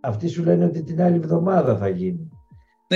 Αυτοί 0.00 0.28
σου 0.28 0.44
λένε 0.44 0.64
ότι 0.64 0.82
την 0.82 1.02
άλλη 1.02 1.16
εβδομάδα 1.16 1.76
θα 1.76 1.88
γίνει. 1.88 2.28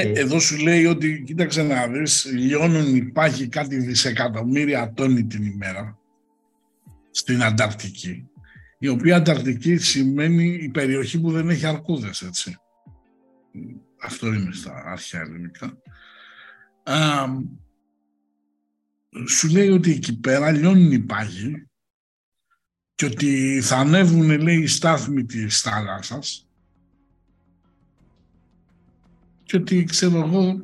Ναι, 0.02 0.10
εδώ 0.20 0.40
σου 0.40 0.56
λέει 0.56 0.86
ότι, 0.86 1.22
κοίταξε 1.26 1.62
να 1.62 1.86
δεις, 1.86 2.24
λιώνουν 2.32 2.96
υπάρχει 2.96 3.48
κάτι 3.48 3.76
δισεκατομμύρια 3.76 4.92
τόνοι 4.92 5.26
την 5.26 5.44
ημέρα 5.44 5.98
στην 7.10 7.42
Ανταρκτική, 7.42 8.28
η 8.78 8.88
οποία 8.88 9.16
Ανταρκτική 9.16 9.76
σημαίνει 9.76 10.58
η 10.62 10.68
περιοχή 10.68 11.20
που 11.20 11.30
δεν 11.30 11.48
έχει 11.48 11.66
αρκούδες, 11.66 12.22
έτσι. 12.22 12.56
Αυτό 14.02 14.26
είναι 14.26 14.52
στα 14.52 14.82
αρχαία 14.86 15.20
ελληνικά 15.20 15.80
σου 19.28 19.48
λέει 19.48 19.68
ότι 19.68 19.90
εκεί 19.90 20.18
πέρα 20.18 20.50
λιώνουν 20.50 20.92
οι 20.92 20.98
πάγοι 20.98 21.68
και 22.94 23.04
ότι 23.04 23.60
θα 23.62 23.76
ανέβουν, 23.76 24.40
λέει, 24.40 24.58
οι 24.62 24.66
στάθμοι 24.66 25.24
της 25.24 25.60
θάλασσας 25.60 26.45
και 29.46 29.56
ότι, 29.56 29.84
ξέρω 29.84 30.16
εγώ... 30.16 30.60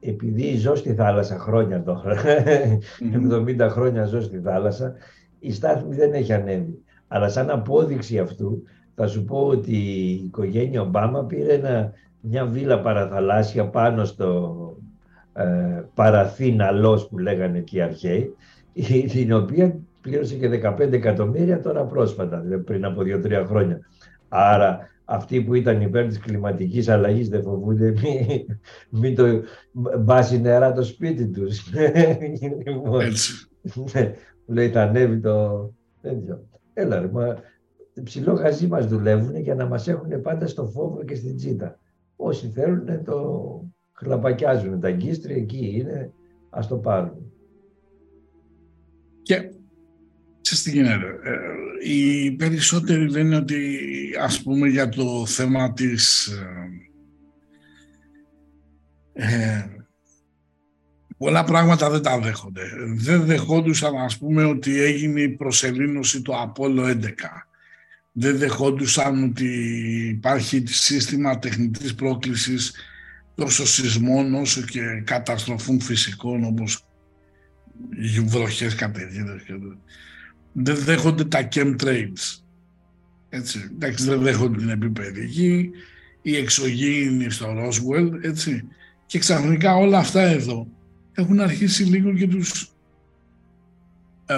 Επειδή 0.00 0.56
ζω 0.56 0.74
στη 0.74 0.94
θάλασσα 0.94 1.38
χρόνια 1.38 1.82
τώρα, 1.82 2.16
70 3.58 3.68
χρόνια 3.70 4.04
ζω 4.04 4.20
στη 4.20 4.40
θάλασσα, 4.40 4.94
η 5.38 5.52
στάθμη 5.52 5.94
δεν 5.94 6.12
έχει 6.12 6.32
ανέβει. 6.32 6.82
Αλλά 7.08 7.28
σαν 7.28 7.50
απόδειξη 7.50 8.18
αυτού, 8.18 8.62
θα 8.94 9.06
σου 9.06 9.24
πω 9.24 9.46
ότι 9.46 9.76
η 9.76 10.12
οικογένεια 10.24 10.80
Ομπάμα 10.80 11.24
πήρε 11.24 11.52
ένα, 11.52 11.92
μια 12.20 12.46
βίλα 12.46 12.80
παραθαλάσσια 12.80 13.68
πάνω 13.68 14.04
στο 14.04 14.54
ε, 15.32 15.82
παραθύνα 15.94 16.70
που 17.10 17.18
λέγανε 17.18 17.60
και 17.60 17.76
οι 17.76 17.80
αρχαίοι, 17.80 18.34
την 19.12 19.32
οποία 19.32 19.78
πλήρωσε 20.00 20.34
και 20.34 20.60
15 20.78 20.92
εκατομμύρια 20.92 21.60
τώρα 21.60 21.84
πρόσφατα, 21.84 22.38
δηλαδή 22.38 22.62
πριν 22.62 22.84
από 22.84 23.00
2-3 23.00 23.44
χρόνια. 23.46 23.80
Άρα 24.28 24.88
αυτοί 25.04 25.42
που 25.42 25.54
ήταν 25.54 25.80
υπέρ 25.80 26.06
της 26.06 26.18
κλιματικής 26.18 26.88
αλλαγής 26.88 27.28
δεν 27.28 27.42
φοβούνται 27.42 27.90
μην, 27.90 28.46
μη 28.90 29.14
το 29.14 29.24
μπάσει 29.98 30.40
νερά 30.40 30.72
το 30.72 30.82
σπίτι 30.82 31.26
τους. 31.28 31.72
Έτσι. 33.00 33.48
Ναι, 33.94 34.14
λέει 34.46 34.70
θα 34.70 34.82
ανέβει 34.82 35.20
το 35.20 35.70
Έλα 36.72 37.00
ρε, 37.00 37.08
μα 37.08 37.36
ψηλό 38.02 38.32
γαζί 38.32 38.66
μας 38.66 38.86
δουλεύουν 38.86 39.36
για 39.36 39.54
να 39.54 39.66
μας 39.66 39.88
έχουν 39.88 40.20
πάντα 40.22 40.46
στο 40.46 40.66
φόβο 40.66 41.04
και 41.04 41.14
στην 41.14 41.36
τσίτα. 41.36 41.78
Όσοι 42.16 42.48
θέλουν 42.48 43.04
το 43.04 43.60
χλαπακιάζουν. 43.92 44.80
Τα 44.80 44.90
γκίστρια 44.90 45.36
εκεί 45.36 45.76
είναι, 45.78 46.12
ας 46.50 46.66
το 46.66 46.76
πάρουν. 46.76 47.32
Και 49.22 49.50
σε 50.44 50.62
τι 50.62 50.70
γίνεται. 50.70 51.06
Ε, 51.22 51.90
οι 51.90 52.30
περισσότεροι 52.30 53.10
λένε 53.10 53.36
ότι 53.36 53.78
ας 54.20 54.42
πούμε 54.42 54.68
για 54.68 54.88
το 54.88 55.26
θέμα 55.26 55.72
της 55.72 56.26
ε, 59.12 59.34
ε, 59.34 59.64
πολλά 61.16 61.44
πράγματα 61.44 61.90
δεν 61.90 62.02
τα 62.02 62.18
δέχονται. 62.18 62.62
Δεν 62.94 63.24
δεχόντουσαν 63.24 63.96
ας 63.96 64.18
πούμε 64.18 64.44
ότι 64.44 64.80
έγινε 64.80 65.20
η 65.20 65.28
προσελήνωση 65.28 66.22
του 66.22 66.40
Απόλλω 66.40 66.84
11. 66.86 66.96
Δεν 68.12 68.38
δεχόντουσαν 68.38 69.22
ότι 69.24 69.48
υπάρχει 70.08 70.62
σύστημα 70.66 71.38
τεχνητής 71.38 71.94
πρόκλησης 71.94 72.72
τόσο 73.34 73.66
σεισμών 73.66 74.34
όσο 74.34 74.62
και 74.62 75.02
καταστροφών 75.04 75.80
φυσικών 75.80 76.44
όπως 76.44 76.86
βροχές 78.24 78.74
καταιγίδες 78.74 79.42
δεν 80.54 80.76
δέχονται 80.76 81.24
τα 81.24 81.48
chemtrails. 81.52 82.42
Έτσι, 83.28 83.70
εντάξει, 83.72 84.04
δεν 84.04 84.20
δέχονται 84.20 84.58
την 84.58 84.68
επιπαιδική, 84.68 85.70
η 86.22 86.36
εξωγήινη 86.36 87.30
στο 87.30 87.46
Roswell, 87.46 88.12
έτσι. 88.22 88.68
Και 89.06 89.18
ξαφνικά 89.18 89.76
όλα 89.76 89.98
αυτά 89.98 90.20
εδώ 90.20 90.68
έχουν 91.12 91.40
αρχίσει 91.40 91.82
λίγο 91.82 92.14
και 92.14 92.28
τους, 92.28 92.72
ε, 94.26 94.36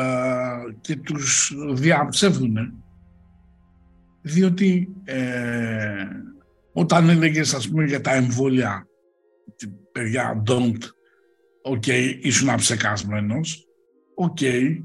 και 0.81 0.97
τους 0.97 1.55
διαψεύδουν. 1.73 2.83
Διότι 4.23 4.89
ε, 5.05 6.07
όταν 6.73 7.09
έλεγες 7.09 7.55
ας 7.55 7.69
πούμε 7.69 7.85
για 7.85 8.01
τα 8.01 8.15
εμβόλια, 8.15 8.87
παιδιά, 9.93 10.43
don't, 10.47 10.83
οκ, 11.63 11.83
okay, 11.87 12.19
ήσουν 12.21 12.49
αψεκασμένος, 12.49 13.67
οκ, 14.15 14.37
okay, 14.41 14.83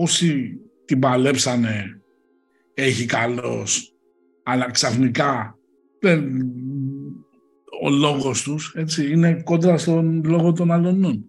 όσοι 0.00 0.58
την 0.84 0.98
παλέψανε 0.98 2.00
έχει 2.74 3.06
καλός, 3.06 3.94
αλλά 4.42 4.70
ξαφνικά 4.70 5.58
ο 7.82 7.90
λόγος 7.90 8.42
τους 8.42 8.72
έτσι, 8.76 9.10
είναι 9.10 9.42
κόντρα 9.44 9.78
στον 9.78 10.24
λόγο 10.24 10.52
των 10.52 10.70
αλλωνών. 10.70 11.24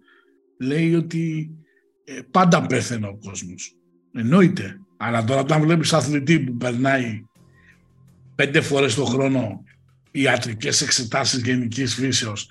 Λέει 0.60 0.94
ότι 0.94 1.50
ε, 2.04 2.20
πάντα 2.30 2.66
πέθαινε 2.66 3.06
ο 3.06 3.18
κόσμος. 3.24 3.76
Εννοείται. 4.12 4.80
Αλλά 4.96 5.24
τώρα 5.24 5.40
όταν 5.40 5.62
βλέπεις 5.62 5.92
αθλητή 5.92 6.40
που 6.40 6.56
περνάει 6.56 7.24
πέντε 8.34 8.60
φορές 8.60 8.94
το 8.94 9.04
χρόνο 9.04 9.62
ιατρικές 10.10 10.80
εξετάσεις 10.80 11.42
γενικής 11.42 11.94
φύσεως 11.94 12.48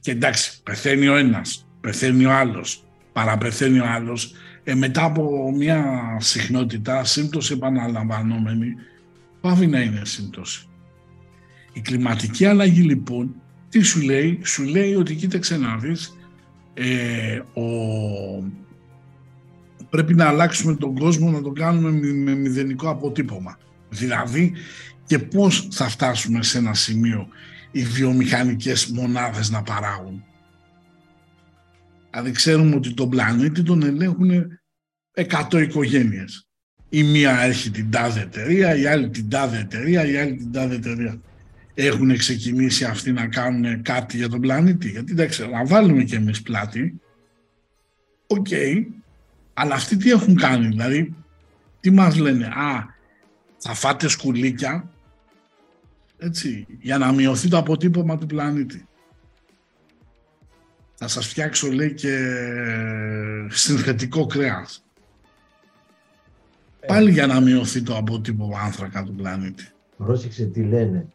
και 0.00 0.10
εντάξει, 0.10 0.62
πεθαίνει 0.62 1.08
ο 1.08 1.16
ένας, 1.16 1.68
πεθαίνει 1.80 2.24
ο 2.24 2.32
άλλος, 2.32 2.84
παραπεθαίνει 3.12 3.80
ο 3.80 3.86
άλλος, 3.86 4.34
ε, 4.64 4.74
μετά 4.74 5.04
από 5.04 5.52
μια 5.56 6.06
συχνότητα, 6.20 7.04
σύμπτωση 7.04 7.52
επαναλαμβανόμενη, 7.52 8.74
πάβει 9.40 9.66
να 9.66 9.80
είναι 9.80 10.00
σύμπτωση. 10.04 10.68
Η 11.72 11.80
κλιματική 11.80 12.44
αλλαγή 12.44 12.82
λοιπόν, 12.82 13.34
τι 13.68 13.82
σου 13.82 14.00
λέει, 14.00 14.40
σου 14.44 14.62
λέει 14.62 14.94
ότι 14.94 15.14
κοίταξε 15.14 15.56
να 15.56 15.76
δεις, 15.76 16.16
ε, 16.74 17.38
ο... 17.60 17.64
πρέπει 19.90 20.14
να 20.14 20.28
αλλάξουμε 20.28 20.74
τον 20.74 20.98
κόσμο, 20.98 21.30
να 21.30 21.42
τον 21.42 21.54
κάνουμε 21.54 21.90
με 22.12 22.34
μηδενικό 22.34 22.88
αποτύπωμα. 22.88 23.58
Δηλαδή, 23.88 24.52
και 25.06 25.18
πώς 25.18 25.68
θα 25.70 25.88
φτάσουμε 25.88 26.42
σε 26.42 26.58
ένα 26.58 26.74
σημείο 26.74 27.28
οι 27.70 27.82
βιομηχανικές 27.82 28.86
μονάδες 28.86 29.50
να 29.50 29.62
παράγουν; 29.62 30.24
Δηλαδή 32.14 32.32
ξέρουμε 32.32 32.74
ότι 32.74 32.94
τον 32.94 33.08
πλανήτη 33.08 33.62
τον 33.62 33.82
ελέγχουν 33.82 34.30
100 35.50 35.62
οικογένειες. 35.62 36.48
Η 36.88 37.02
μία 37.02 37.40
έχει 37.40 37.70
την 37.70 37.90
τάδε 37.90 38.20
εταιρεία, 38.20 38.76
η 38.76 38.86
άλλη 38.86 39.10
την 39.10 39.28
τάδε 39.28 39.58
εταιρεία, 39.58 40.06
η 40.06 40.16
άλλη 40.16 40.36
την 40.36 40.52
τάδε 40.52 40.74
εταιρεία. 40.74 41.20
Έχουν 41.74 42.16
ξεκινήσει 42.16 42.84
αυτοί 42.84 43.12
να 43.12 43.26
κάνουν 43.26 43.82
κάτι 43.82 44.16
για 44.16 44.28
τον 44.28 44.40
πλανήτη; 44.40 44.88
Γιατί 44.88 45.12
εντάξει, 45.12 45.48
να 45.48 45.66
βάλουμε 45.66 46.02
και 46.02 46.16
εμείς 46.16 46.42
πλάτη. 46.42 47.00
Οκ. 48.26 48.46
Αλλά 49.54 49.74
αυτοί 49.74 49.96
τι 49.96 50.10
έχουν 50.10 50.34
κάνει; 50.36 50.66
Δηλαδή, 50.66 51.14
τι 51.80 51.90
μας 51.90 52.16
λένε; 52.16 52.46
Α, 52.46 52.86
θα 53.58 53.74
φάτε 53.74 54.08
σκουλίκια 54.08 54.90
έτσι, 56.18 56.66
για 56.80 56.98
να 56.98 57.12
μειωθεί 57.12 57.48
το 57.48 57.58
αποτύπωμα 57.58 58.18
του 58.18 58.26
πλανήτη. 58.26 58.86
Θα 61.06 61.12
σας 61.12 61.26
φτιάξω 61.26 61.70
λέει 61.70 61.94
και 61.94 62.18
συνθετικό 63.48 64.26
κρέας. 64.26 64.84
Ε. 66.80 66.86
Πάλι 66.86 67.10
για 67.10 67.26
να 67.26 67.40
μειωθεί 67.40 67.82
το 67.82 67.96
αποτύπωμα 67.96 68.58
άνθρακα 68.60 69.02
του 69.02 69.14
πλανήτη. 69.14 69.68
Πρόσεξε 69.96 70.44
τι 70.44 70.62
λένε. 70.62 71.06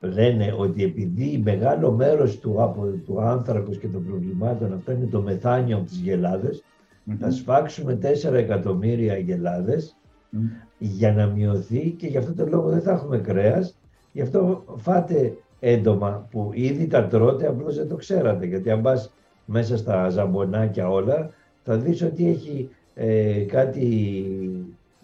Λένε 0.00 0.54
ότι 0.58 0.84
επειδή 0.84 1.42
μεγάλο 1.44 1.92
μέρος 1.92 2.38
του, 2.38 2.62
από, 2.62 2.86
του 3.06 3.20
άνθρακος 3.22 3.78
και 3.78 3.86
των 3.86 4.06
προβλημάτων 4.06 4.72
αυτό 4.72 4.92
είναι 4.92 5.06
το 5.06 5.20
μεθάνιο 5.20 5.76
από 5.76 5.86
τις 5.86 5.96
γελαδες 5.96 6.62
θα 7.18 7.30
σφάξουμε 7.30 7.98
4 8.24 8.32
εκατομμύρια 8.32 9.16
γελάδες 9.16 9.96
για 10.78 11.12
να 11.12 11.26
μειωθεί 11.26 11.90
και 11.90 12.06
γι' 12.06 12.16
αυτό 12.16 12.34
το 12.34 12.46
λόγο 12.46 12.68
δεν 12.68 12.80
θα 12.82 12.92
έχουμε 12.92 13.18
κρέας. 13.18 13.76
Γι' 14.12 14.22
αυτό 14.22 14.64
φάτε 14.76 15.36
έντομα 15.60 16.26
που 16.30 16.50
ήδη 16.52 16.86
τα 16.86 17.06
τρώτε, 17.06 17.46
απλώς 17.46 17.76
δεν 17.76 17.88
το 17.88 17.96
ξέρατε. 17.96 18.46
Γιατί 18.46 18.70
αν 18.70 18.82
πας 18.82 19.12
μέσα 19.44 19.76
στα 19.76 20.08
ζαμπονάκια 20.08 20.88
όλα, 20.88 21.30
θα 21.62 21.76
δεις 21.76 22.02
ότι 22.02 22.28
έχει 22.28 22.68
ε, 22.94 23.40
κάτι 23.40 24.26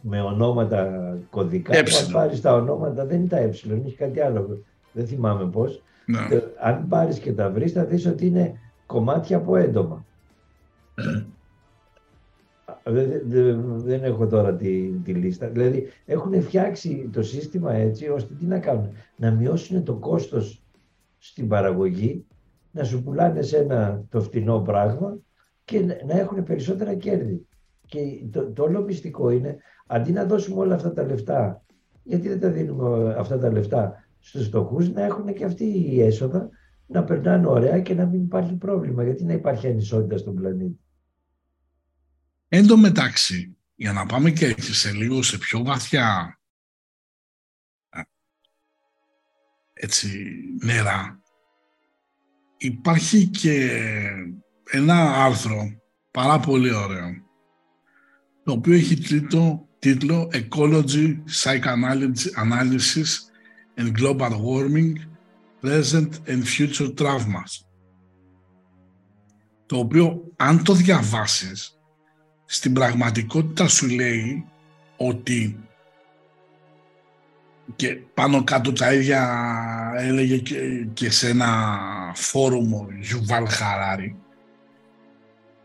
με 0.00 0.20
ονόματα 0.22 1.16
κωδικά. 1.30 1.78
Αν 1.78 1.84
πάρεις 2.12 2.40
τα 2.40 2.54
ονόματα, 2.54 3.06
δεν 3.06 3.18
είναι 3.18 3.28
τα 3.28 3.36
ε, 3.36 3.48
έχει 3.48 3.96
κάτι 3.96 4.20
άλλο. 4.20 4.62
Δεν 4.92 5.06
θυμάμαι 5.06 5.50
πώς. 5.50 5.82
Ναι. 6.06 6.18
Αν 6.60 6.88
πάρεις 6.88 7.18
και 7.18 7.32
τα 7.32 7.50
βρεις, 7.50 7.72
θα 7.72 7.84
δεις 7.84 8.06
ότι 8.06 8.26
είναι 8.26 8.58
κομμάτια 8.86 9.36
από 9.36 9.56
έντομα. 9.56 10.04
Ε. 10.94 11.22
Δεν, 12.84 14.04
έχω 14.04 14.26
τώρα 14.26 14.54
τη, 14.54 14.88
τη 14.88 15.12
λίστα. 15.12 15.48
Δηλαδή 15.48 15.88
έχουν 16.06 16.42
φτιάξει 16.42 17.08
το 17.12 17.22
σύστημα 17.22 17.72
έτσι 17.72 18.08
ώστε 18.08 18.34
τι 18.34 18.44
να 18.44 18.58
κάνουν. 18.58 18.88
Να 19.16 19.30
μειώσουν 19.30 19.84
το 19.84 19.94
κόστος 19.94 20.62
στην 21.18 21.48
παραγωγή 21.48 22.24
να 22.78 22.84
σου 22.84 23.02
πουλάνε 23.02 23.42
σε 23.42 23.56
ένα 23.56 24.04
το 24.08 24.20
φτηνό 24.20 24.60
πράγμα 24.60 25.18
και 25.64 25.80
να 25.80 26.18
έχουν 26.18 26.42
περισσότερα 26.42 26.94
κέρδη. 26.94 27.46
Και 27.86 27.98
το, 28.32 28.50
το 28.50 28.62
όλο 28.62 28.82
μυστικό 28.82 29.30
είναι, 29.30 29.56
αντί 29.86 30.12
να 30.12 30.24
δώσουμε 30.24 30.60
όλα 30.60 30.74
αυτά 30.74 30.92
τα 30.92 31.02
λεφτά, 31.02 31.64
γιατί 32.02 32.28
δεν 32.28 32.40
τα 32.40 32.50
δίνουμε 32.50 33.14
αυτά 33.18 33.38
τα 33.38 33.52
λεφτά 33.52 34.04
στους 34.18 34.46
στοχούς, 34.46 34.90
να 34.90 35.04
έχουν 35.04 35.34
και 35.34 35.44
αυτοί 35.44 35.64
οι 35.64 36.02
έσοδα, 36.02 36.48
να 36.86 37.04
περνάνε 37.04 37.46
ωραία 37.46 37.80
και 37.80 37.94
να 37.94 38.06
μην 38.06 38.22
υπάρχει 38.22 38.54
πρόβλημα. 38.54 39.04
Γιατί 39.04 39.24
να 39.24 39.32
υπάρχει 39.32 39.66
ανισότητα 39.66 40.16
στον 40.18 40.34
πλανήτη. 40.34 40.80
Εν 42.48 42.66
τω 42.66 42.76
μεταξύ, 42.76 43.56
για 43.74 43.92
να 43.92 44.06
πάμε 44.06 44.30
και 44.30 44.54
σε 44.58 44.92
λίγο 44.92 45.22
σε 45.22 45.38
πιο 45.38 45.62
βαθιά 45.64 46.38
έτσι, 49.80 50.30
νερά, 50.60 51.20
υπάρχει 52.58 53.26
και 53.26 53.70
ένα 54.70 55.24
άρθρο 55.24 55.70
πάρα 56.10 56.40
πολύ 56.40 56.74
ωραίο 56.74 57.08
το 58.44 58.52
οποίο 58.52 58.74
έχει 58.74 58.94
τίτλο, 58.96 59.68
τίτλο 59.78 60.30
Ecology, 60.32 61.16
Psychoanalysis 61.42 63.10
and 63.76 63.92
Global 64.00 64.30
Warming, 64.30 64.92
Present 65.62 66.08
and 66.26 66.42
Future 66.56 66.94
Traumas 66.94 67.68
το 69.66 69.78
οποίο 69.78 70.32
αν 70.36 70.64
το 70.64 70.74
διαβάσεις 70.74 71.78
στην 72.44 72.72
πραγματικότητα 72.72 73.68
σου 73.68 73.88
λέει 73.88 74.44
ότι 74.96 75.67
και 77.76 77.94
πάνω 78.14 78.44
κάτω 78.44 78.72
τα 78.72 78.92
ίδια 78.92 79.42
έλεγε 79.96 80.42
και, 80.92 81.10
σε 81.10 81.28
ένα 81.28 81.78
φόρουμ 82.14 82.74
ο 82.74 82.88
Γιουβάλ 83.00 83.48
Χαράρη 83.48 84.16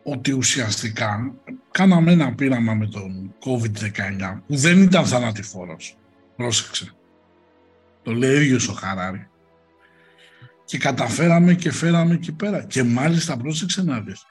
ότι 0.04 0.32
ουσιαστικά 0.32 1.34
κάναμε 1.72 2.12
ένα 2.12 2.34
πείραμα 2.34 2.74
με 2.74 2.88
τον 2.88 3.34
COVID-19 3.46 4.42
που 4.48 4.56
δεν 4.56 4.82
ήταν 4.82 5.06
θανατηφόρος. 5.06 5.98
Πρόσεξε. 6.36 6.92
Το 8.04 8.12
λέει 8.12 8.36
ίδιος 8.36 8.68
ο 8.68 8.74
Χαράρη. 8.74 9.28
Και 10.66 10.78
καταφέραμε 10.78 11.54
και 11.54 11.72
φέραμε 11.72 12.14
εκεί 12.14 12.32
πέρα. 12.32 12.64
Και 12.64 12.84
μάλιστα 12.84 13.38
πρόσεξε 13.38 13.84
να 13.84 14.00
δεις. 14.00 14.26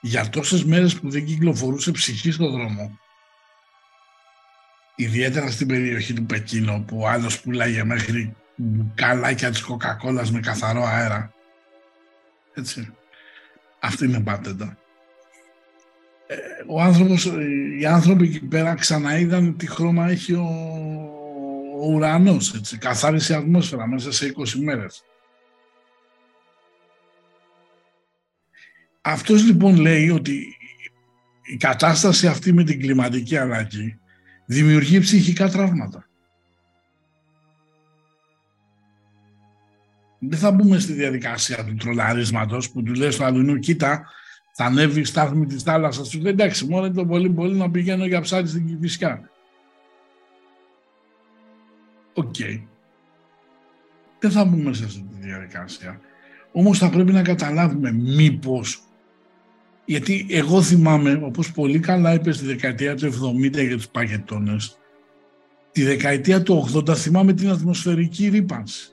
Για 0.00 0.28
τόσες 0.28 0.64
μέρες 0.64 0.98
που 0.98 1.10
δεν 1.10 1.24
κυκλοφορούσε 1.24 1.90
ψυχή 1.90 2.30
στον 2.30 2.50
δρόμο, 2.50 2.98
ιδιαίτερα 4.98 5.50
στην 5.50 5.66
περιοχή 5.66 6.12
του 6.12 6.26
Πεκίνο 6.26 6.84
που 6.86 6.98
ο 7.00 7.08
άλλος 7.08 7.40
πουλάγε 7.40 7.84
μέχρι 7.84 8.36
καλάκια 8.94 9.50
της 9.50 9.62
κοκακόλας 9.62 10.30
με 10.30 10.40
καθαρό 10.40 10.84
αέρα. 10.84 11.32
Έτσι. 12.54 12.92
Αυτή 13.78 14.04
είναι 14.04 14.20
πατέντα. 14.20 14.78
Ε, 16.26 16.36
ο 16.66 16.80
άνθρωπος, 16.80 17.32
οι 17.78 17.86
άνθρωποι 17.86 18.24
εκεί 18.24 18.40
πέρα 18.40 18.74
ξαναείδαν 18.74 19.56
τι 19.56 19.66
χρώμα 19.66 20.08
έχει 20.08 20.32
ο, 20.32 20.46
ο 21.80 21.92
ουρανός, 21.92 22.54
έτσι. 22.54 22.78
Καθάρισε 22.78 23.32
η 23.32 23.36
ατμόσφαιρα 23.36 23.86
μέσα 23.86 24.12
σε 24.12 24.34
20 24.36 24.52
μέρες. 24.62 25.04
Αυτός 29.00 29.44
λοιπόν 29.44 29.76
λέει 29.76 30.10
ότι 30.10 30.56
η 31.42 31.56
κατάσταση 31.56 32.26
αυτή 32.26 32.52
με 32.52 32.64
την 32.64 32.80
κλιματική 32.80 33.36
αλλαγή 33.36 33.97
δημιουργεί 34.48 34.98
ψυχικά 34.98 35.48
τραύματα. 35.48 36.06
Δεν 40.18 40.38
θα 40.38 40.50
μπούμε 40.50 40.78
στη 40.78 40.92
διαδικασία 40.92 41.64
του 41.64 41.74
τρολαρίσματος 41.74 42.70
που 42.70 42.82
του 42.82 42.94
λέει 42.94 43.10
στο 43.10 43.24
Αλουνού 43.24 43.58
κοίτα 43.58 44.06
θα 44.52 44.64
ανέβει 44.64 45.00
η 45.00 45.04
στάθμη 45.04 45.46
της 45.46 45.62
θάλασσας 45.62 46.08
σου. 46.08 46.26
Εντάξει, 46.26 46.66
μόνο 46.66 46.90
το 46.90 47.06
πολύ 47.06 47.30
πολύ 47.30 47.56
να 47.56 47.70
πηγαίνω 47.70 48.06
για 48.06 48.20
ψάρι 48.20 48.46
στην 48.46 48.66
Κηφισιά. 48.66 49.30
OK. 52.14 52.34
Okay. 52.38 52.62
Δεν 54.18 54.30
θα 54.30 54.44
μπούμε 54.44 54.72
σε 54.72 54.84
αυτή 54.84 55.00
τη 55.00 55.26
διαδικασία. 55.26 56.00
Όμως 56.52 56.78
θα 56.78 56.90
πρέπει 56.90 57.12
να 57.12 57.22
καταλάβουμε 57.22 57.92
μήπως 57.92 58.87
γιατί 59.88 60.26
εγώ 60.30 60.62
θυμάμαι, 60.62 61.20
όπως 61.22 61.52
πολύ 61.52 61.78
καλά 61.78 62.14
είπες 62.14 62.36
στη 62.36 62.46
δεκαετία 62.46 62.94
του 62.96 63.06
70 63.06 63.66
για 63.66 63.76
τους 63.76 63.88
παγετώνες, 63.88 64.78
τη 65.72 65.82
δεκαετία 65.82 66.42
του 66.42 66.68
80 66.74 66.94
θυμάμαι 66.96 67.32
την 67.32 67.50
ατμοσφαιρική 67.50 68.28
ρήπανση. 68.28 68.92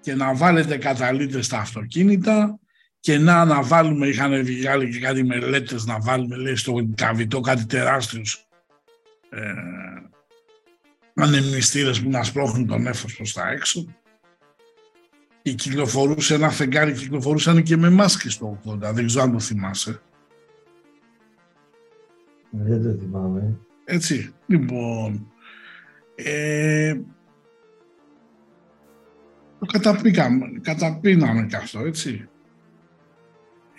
Και 0.00 0.14
να 0.14 0.34
βάλετε 0.34 0.76
καταλήτες 0.76 1.46
στα 1.46 1.58
αυτοκίνητα 1.58 2.58
και 3.00 3.18
να 3.18 3.40
αναβάλουμε, 3.40 4.06
είχαν 4.06 4.44
βγάλει 4.44 4.90
και 4.90 4.98
κάτι 4.98 5.24
μελέτες 5.24 5.84
να 5.84 6.00
βάλουμε 6.00 6.36
λέει, 6.36 6.56
στο 6.56 6.88
καβιτό 6.94 7.40
κάτι 7.40 7.66
τεράστιους 7.66 8.46
ε, 9.30 9.42
ανεμνηστήρες 11.14 12.00
που 12.00 12.10
να 12.10 12.22
σπρώχνουν 12.22 12.66
τον 12.66 12.86
έφος 12.86 13.16
προς 13.16 13.32
τα 13.32 13.50
έξω 13.50 13.86
και 15.44 15.52
κυκλοφορούσε 15.52 16.34
ένα 16.34 16.50
φεγγάρι, 16.50 16.92
κυκλοφορούσαν 16.92 17.62
και 17.62 17.76
με 17.76 17.90
μάσκες 17.90 18.32
στο 18.32 18.58
80, 18.66 18.76
δεν 18.78 19.06
ξέρω 19.06 19.24
αν 19.24 19.32
το 19.32 19.38
θυμάσαι. 19.38 20.00
Δεν 22.50 22.82
το 22.82 23.00
θυμάμαι. 23.00 23.58
Έτσι, 23.84 24.34
λοιπόν, 24.46 25.32
ε, 26.14 26.94
το 29.58 29.66
καταπήκαμε, 29.66 30.46
καταπίναμε 30.60 31.46
και 31.46 31.56
αυτό, 31.56 31.80
έτσι. 31.80 32.28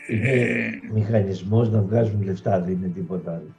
Ε, 0.08 0.70
Μηχανισμός 0.94 1.70
να 1.70 1.82
βγάζουν 1.82 2.24
λεφτά, 2.24 2.62
δεν 2.62 2.74
είναι 2.74 2.88
τίποτα 2.88 3.32
άλλο. 3.32 3.56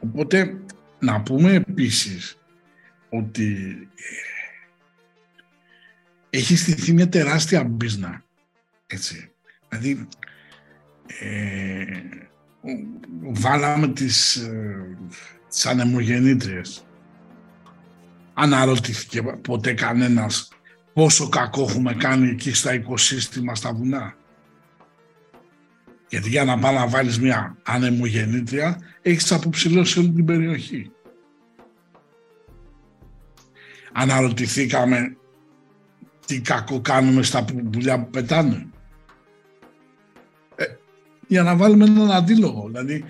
Οπότε, 0.00 0.60
να 0.98 1.22
πούμε 1.22 1.52
επίσης 1.52 2.39
ότι 3.10 3.88
έχει 6.30 6.56
στηθεί 6.56 6.92
μια 6.92 7.08
τεράστια 7.08 7.64
μπίζνα. 7.64 8.24
Έτσι. 8.86 9.30
Δηλαδή, 9.68 10.08
ε, 11.20 11.84
βάλαμε 13.20 13.88
τις, 13.88 14.36
ε, 14.36 14.96
τις 15.48 15.66
ανεμογεννήτριες. 15.66 16.84
Αναρωτήθηκε 18.34 19.22
ποτέ 19.22 19.72
κανένας 19.72 20.48
πόσο 20.92 21.28
κακό 21.28 21.62
έχουμε 21.62 21.94
κάνει 21.94 22.28
εκεί 22.28 22.52
στα 22.54 22.74
οικοσύστημα 22.74 23.54
στα 23.54 23.72
βουνά. 23.72 24.14
Γιατί 26.08 26.28
για 26.28 26.44
να 26.44 26.58
πάει 26.58 26.74
να 26.74 26.88
βάλεις 26.88 27.20
μια 27.20 27.56
ανεμογεννήτρια 27.62 28.80
έχεις 29.02 29.32
αποψηλώσει 29.32 29.98
όλη 29.98 30.10
την 30.10 30.24
περιοχή. 30.24 30.90
Αναρωτηθήκαμε 33.92 35.16
τι 36.26 36.40
κακό 36.40 36.80
κάνουμε 36.80 37.22
στα 37.22 37.44
πουλιά 37.72 38.00
που 38.00 38.10
πετάνε. 38.10 38.66
Ε, 40.56 40.64
για 41.26 41.42
να 41.42 41.56
βάλουμε 41.56 41.84
έναν 41.84 42.10
αντίλογο. 42.10 42.66
Δηλαδή, 42.66 43.04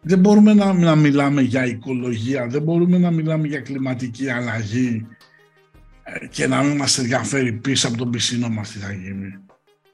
δεν 0.00 0.18
μπορούμε 0.18 0.54
να, 0.54 0.72
να 0.72 0.96
μιλάμε 0.96 1.40
για 1.40 1.66
οικολογία, 1.66 2.46
δεν 2.46 2.62
μπορούμε 2.62 2.98
να 2.98 3.10
μιλάμε 3.10 3.46
για 3.46 3.60
κλιματική 3.60 4.30
αλλαγή 4.30 5.06
ε, 6.02 6.26
και 6.26 6.46
να 6.46 6.62
μην 6.62 6.76
μας 6.76 6.98
ενδιαφέρει 6.98 7.52
πίσω 7.52 7.88
από 7.88 7.96
τον 7.96 8.10
πισινό 8.10 8.48
μας 8.48 8.70
τι 8.70 8.78
θα 8.78 8.92
γίνει. 8.92 9.38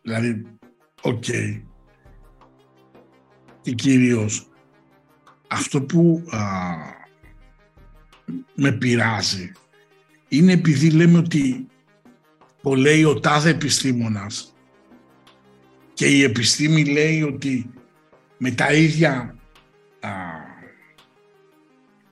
Δηλαδή, 0.02 0.42
OK. 1.03 1.24
Okay. 1.26 1.62
Και 3.61 3.72
κυρίως, 3.72 4.48
αυτό 5.48 5.82
που 5.82 6.24
α, 6.30 6.40
με 8.54 8.72
πειράζει 8.72 9.52
είναι 10.29 10.53
επειδή 10.53 10.91
λέμε 10.91 11.18
ότι 11.18 11.66
το 12.62 12.74
λέει 12.74 13.05
ο 13.05 13.20
τάδε 13.20 13.51
επιστήμονας 13.51 14.55
και 15.95 16.07
η 16.07 16.22
επιστήμη 16.22 16.85
λέει 16.85 17.22
ότι 17.22 17.70
με 18.39 18.51
τα 18.51 18.72
ίδια 18.72 19.37
α, 20.01 20.11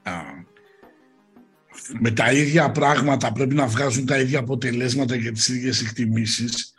α, 0.02 0.44
με 2.00 2.10
τα 2.10 2.32
ίδια 2.32 2.70
πράγματα 2.70 3.32
πρέπει 3.32 3.54
να 3.54 3.66
βγάζουν 3.66 4.06
τα 4.06 4.20
ίδια 4.20 4.38
αποτελέσματα 4.38 5.18
και 5.18 5.30
τις 5.30 5.48
ίδιες 5.48 5.82
εκτιμήσεις 5.82 6.74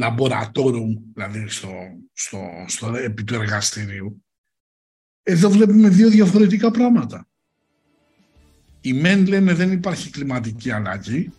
laboratorium, 0.00 0.96
δηλαδή 1.14 1.48
στο, 1.48 1.70
στο, 2.12 2.38
στο, 2.66 2.94
επί 2.94 3.24
του 3.24 3.34
εργαστηρίου. 3.34 4.24
Εδώ 5.22 5.50
βλέπουμε 5.50 5.88
δύο 5.88 6.08
διαφορετικά 6.08 6.70
πράγματα. 6.70 7.28
Οι 8.86 8.92
μεν 8.92 9.26
λένε 9.26 9.54
δεν 9.54 9.72
υπάρχει 9.72 10.10
κλιματική 10.10 10.70
αλλαγή 10.70 11.32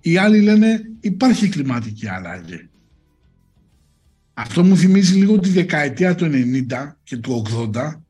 οι 0.00 0.16
άλλοι 0.16 0.40
λένε 0.40 0.82
υπάρχει 1.00 1.48
κλιματική 1.48 2.08
αλλαγή. 2.08 2.68
Αυτό 4.34 4.64
μου 4.64 4.76
θυμίζει 4.76 5.18
λίγο 5.18 5.38
τη 5.38 5.48
δεκαετία 5.48 6.14
του 6.14 6.30
90 6.32 6.92
και 7.02 7.16
του 7.16 7.42
80 7.74 8.00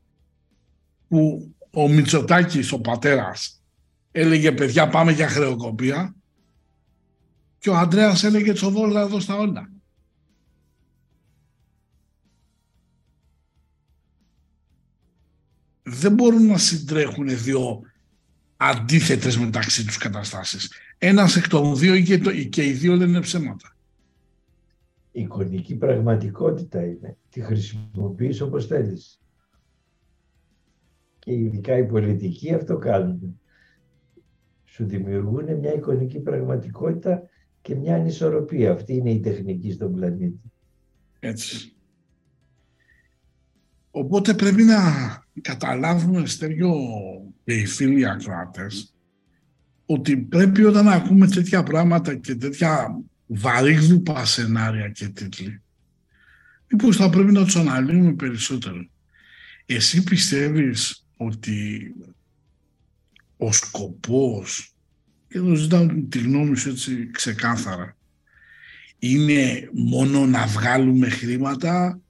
που 1.08 1.54
ο 1.70 1.88
Μητσοτάκης, 1.88 2.72
ο 2.72 2.80
πατέρας, 2.80 3.62
έλεγε 4.10 4.52
παιδιά 4.52 4.88
πάμε 4.88 5.12
για 5.12 5.28
χρεοκοπία 5.28 6.14
και 7.58 7.70
ο 7.70 7.76
Αντρέας 7.76 8.24
έλεγε 8.24 8.52
τσοβόλα 8.52 9.00
εδώ 9.00 9.20
στα 9.20 9.36
όλα. 9.36 9.70
Δεν 15.82 16.14
μπορούν 16.14 16.46
να 16.46 16.58
συντρέχουν 16.58 17.28
δύο 17.42 17.89
αντίθετες 18.62 19.38
μεταξύ 19.38 19.86
τους 19.86 19.96
καταστάσεις. 19.96 20.72
Ένας 20.98 21.36
εκ 21.36 21.48
των 21.48 21.76
δύο 21.76 22.00
και, 22.00 22.18
το, 22.18 22.32
και 22.32 22.66
οι 22.66 22.72
δύο 22.72 22.96
λένε 22.96 23.20
ψέματα. 23.20 23.76
Η 25.12 25.20
εικονική 25.20 25.76
πραγματικότητα 25.76 26.84
είναι. 26.84 27.16
Τη 27.30 27.40
χρησιμοποιείς 27.40 28.40
όπως 28.40 28.66
θέλεις. 28.66 29.20
Και 31.18 31.32
ειδικά 31.32 31.76
οι 31.76 31.86
πολιτικοί 31.86 32.54
αυτό 32.54 32.76
κάνουν. 32.76 33.40
Σου 34.64 34.86
δημιουργούν 34.86 35.58
μια 35.58 35.74
εικονική 35.74 36.18
πραγματικότητα 36.18 37.22
και 37.62 37.74
μια 37.74 37.94
ανισορροπία. 37.94 38.72
Αυτή 38.72 38.94
είναι 38.94 39.10
η 39.10 39.20
τεχνική 39.20 39.72
στον 39.72 39.94
πλανήτη. 39.94 40.52
Έτσι. 41.18 41.74
Οπότε 43.90 44.34
πρέπει 44.34 44.62
να 44.62 44.76
καταλάβουμε, 45.40 46.26
Στέργιο 46.26 46.74
και 47.44 47.52
οι 47.52 47.66
φίλοι 47.66 48.08
ακροατές, 48.08 48.94
ότι 49.86 50.16
πρέπει 50.16 50.64
όταν 50.64 50.88
ακούμε 50.88 51.26
τέτοια 51.26 51.62
πράγματα 51.62 52.14
και 52.14 52.34
τέτοια 52.34 53.00
βαρύγδουπα 53.26 54.24
σενάρια 54.24 54.88
και 54.88 55.08
τίτλοι, 55.08 55.62
μήπως 56.70 56.96
θα 56.96 57.10
πρέπει 57.10 57.32
να 57.32 57.44
τους 57.44 57.56
αναλύουμε 57.56 58.12
περισσότερο. 58.12 58.88
Εσύ 59.66 60.02
πιστεύεις 60.02 61.06
ότι 61.16 61.90
ο 63.36 63.52
σκοπός, 63.52 64.74
και 65.28 65.38
εδώ 65.38 65.54
ζητάω 65.54 65.86
τη 66.08 66.18
γνώμη 66.18 66.56
σου 66.56 66.68
έτσι 66.68 67.10
ξεκάθαρα, 67.10 67.96
είναι 68.98 69.68
μόνο 69.72 70.26
να 70.26 70.46
βγάλουμε 70.46 71.08
χρήματα 71.08 72.00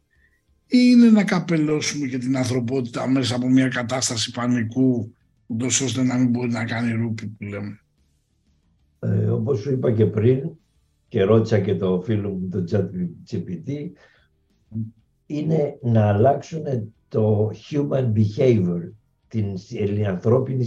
ή 0.73 0.79
είναι 0.91 1.11
να 1.11 1.25
καπελώσουμε 1.25 2.07
και 2.07 2.19
την 2.19 2.37
ανθρωπότητα 2.37 3.09
μέσα 3.09 3.37
από 3.37 3.49
μια 3.49 3.69
κατάσταση 3.69 4.31
πανικού 4.31 5.15
ούτως 5.47 5.81
ώστε 5.81 6.03
να 6.03 6.19
μην 6.19 6.29
μπορεί 6.29 6.51
να 6.51 6.65
κάνει 6.65 6.93
ρούπι 6.93 7.27
που 7.27 7.45
λέμε. 7.45 7.81
Ε, 8.99 9.27
όπως 9.27 9.59
σου 9.59 9.73
είπα 9.73 9.93
και 9.93 10.07
πριν 10.07 10.51
και 11.09 11.23
ρώτησα 11.23 11.61
και 11.61 11.75
το 11.75 12.01
φίλο 12.05 12.29
μου 12.29 12.49
το 12.49 12.65
ChatGPT 12.71 13.91
είναι 15.27 15.79
να 15.83 16.09
αλλάξουν 16.09 16.65
το 17.09 17.51
human 17.71 18.13
behavior, 18.13 18.91
την 19.29 19.57
ανθρώπινη 20.07 20.65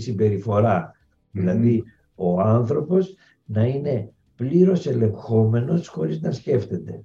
Δηλαδή 1.32 1.84
ο 2.16 2.41
άνθρωπος 2.41 3.16
να 3.45 3.66
είναι 3.66 4.12
πλήρως 4.36 4.88
ελεγχόμενος 4.88 5.88
χωρίς 5.88 6.22
να 6.22 6.32
σκέφτεται. 6.32 7.04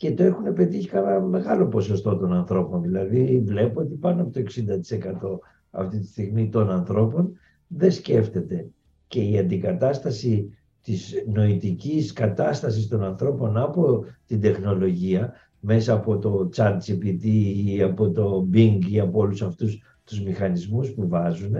Και 0.00 0.14
το 0.14 0.22
έχουν 0.22 0.52
πετύχει 0.52 0.88
κανένα 0.88 1.20
μεγάλο 1.20 1.66
ποσοστό 1.66 2.16
των 2.16 2.32
ανθρώπων. 2.32 2.82
Δηλαδή 2.82 3.42
βλέπω 3.46 3.80
ότι 3.80 3.94
πάνω 3.94 4.22
από 4.22 4.30
το 4.30 4.40
60% 4.40 5.38
αυτή 5.70 5.98
τη 5.98 6.06
στιγμή 6.06 6.48
των 6.48 6.70
ανθρώπων 6.70 7.32
δεν 7.66 7.90
σκέφτεται. 7.90 8.68
Και 9.06 9.20
η 9.22 9.38
αντικατάσταση 9.38 10.58
της 10.82 11.14
νοητικής 11.26 12.12
κατάστασης 12.12 12.88
των 12.88 13.04
ανθρώπων 13.04 13.56
από 13.56 14.04
την 14.26 14.40
τεχνολογία 14.40 15.32
μέσα 15.60 15.92
από 15.92 16.18
το 16.18 16.48
chat 16.56 16.78
GPT 16.86 17.24
ή 17.66 17.82
από 17.82 18.10
το 18.10 18.48
Bing 18.52 18.78
ή 18.90 19.00
από 19.00 19.18
όλους 19.18 19.42
αυτούς 19.42 19.78
τους 20.04 20.22
μηχανισμούς 20.22 20.90
που 20.90 21.08
βάζουν 21.08 21.54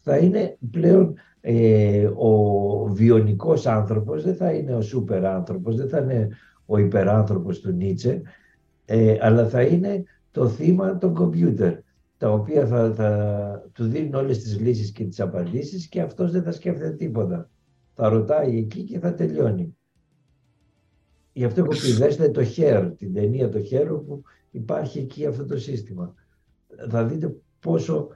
θα 0.00 0.16
είναι 0.16 0.56
πλέον 0.70 1.14
ε, 1.40 2.06
ο 2.16 2.32
βιονικός 2.90 3.66
άνθρωπος, 3.66 4.22
δεν 4.22 4.34
θα 4.34 4.52
είναι 4.52 4.74
ο 4.74 4.80
σούπερ 4.80 5.26
άνθρωπος, 5.26 5.76
δεν 5.76 5.88
θα 5.88 5.98
είναι 5.98 6.28
ο 6.70 6.78
υπεράνθρωπος 6.78 7.60
του 7.60 7.72
Νίτσε, 7.72 8.22
ε, 8.84 9.16
αλλά 9.20 9.48
θα 9.48 9.62
είναι 9.62 10.04
το 10.30 10.48
θύμα 10.48 10.98
των 10.98 11.14
κομπιούτερ, 11.14 11.74
τα 12.16 12.32
οποία 12.32 12.66
θα, 12.66 12.94
θα 12.94 13.70
του 13.72 13.84
δίνουν 13.84 14.14
όλες 14.14 14.38
τις 14.38 14.60
λύσεις 14.60 14.92
και 14.92 15.04
τις 15.04 15.20
απαντήσεις 15.20 15.86
και 15.86 16.00
αυτός 16.00 16.30
δεν 16.32 16.42
θα 16.42 16.52
σκέφτεται 16.52 16.90
τίποτα. 16.90 17.50
Θα 17.94 18.08
ρωτάει 18.08 18.58
εκεί 18.58 18.82
και 18.82 18.98
θα 18.98 19.14
τελειώνει. 19.14 19.76
Γι' 21.32 21.44
αυτό 21.44 21.60
έχω 21.60 21.70
πει, 21.70 21.92
δέστε 21.92 22.28
το 22.28 22.44
χέρ, 22.44 22.94
την 22.94 23.14
ταινία 23.14 23.48
το 23.48 23.60
χέρ 23.60 23.92
όπου 23.92 24.22
υπάρχει 24.50 24.98
εκεί 24.98 25.26
αυτό 25.26 25.44
το 25.44 25.58
σύστημα. 25.58 26.14
Θα 26.88 27.04
δείτε 27.04 27.36
πόσο 27.60 28.08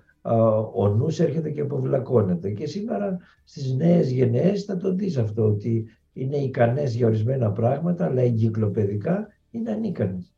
ο 0.74 0.88
νους 0.88 1.20
έρχεται 1.20 1.50
και 1.50 1.61
αποβλακώνεται. 1.61 2.50
Και 2.50 2.66
σήμερα 2.66 3.18
στις 3.44 3.74
νέες 3.74 4.11
γενναίες 4.11 4.64
θα 4.64 4.76
το 4.76 4.94
δεις 4.94 5.16
αυτό, 5.16 5.44
ότι 5.44 5.86
είναι 6.12 6.36
ικανές 6.36 6.94
για 6.94 7.06
ορισμένα 7.06 7.50
πράγματα, 7.50 8.04
αλλά 8.04 8.20
εγκυκλοπαιδικά 8.22 9.32
είναι 9.50 9.70
ανίκανες. 9.70 10.34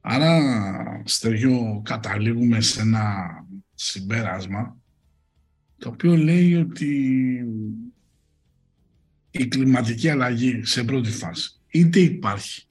Άρα, 0.00 1.02
Στέργιο, 1.04 1.80
καταλήγουμε 1.84 2.60
σε 2.60 2.80
ένα 2.80 3.26
συμπέρασμα 3.74 4.76
το 5.78 5.88
οποίο 5.88 6.16
λέει 6.16 6.54
ότι 6.54 7.44
η 9.30 9.46
κλιματική 9.46 10.08
αλλαγή 10.08 10.64
σε 10.64 10.84
πρώτη 10.84 11.10
φάση 11.10 11.60
είτε 11.68 11.98
υπάρχει 11.98 12.66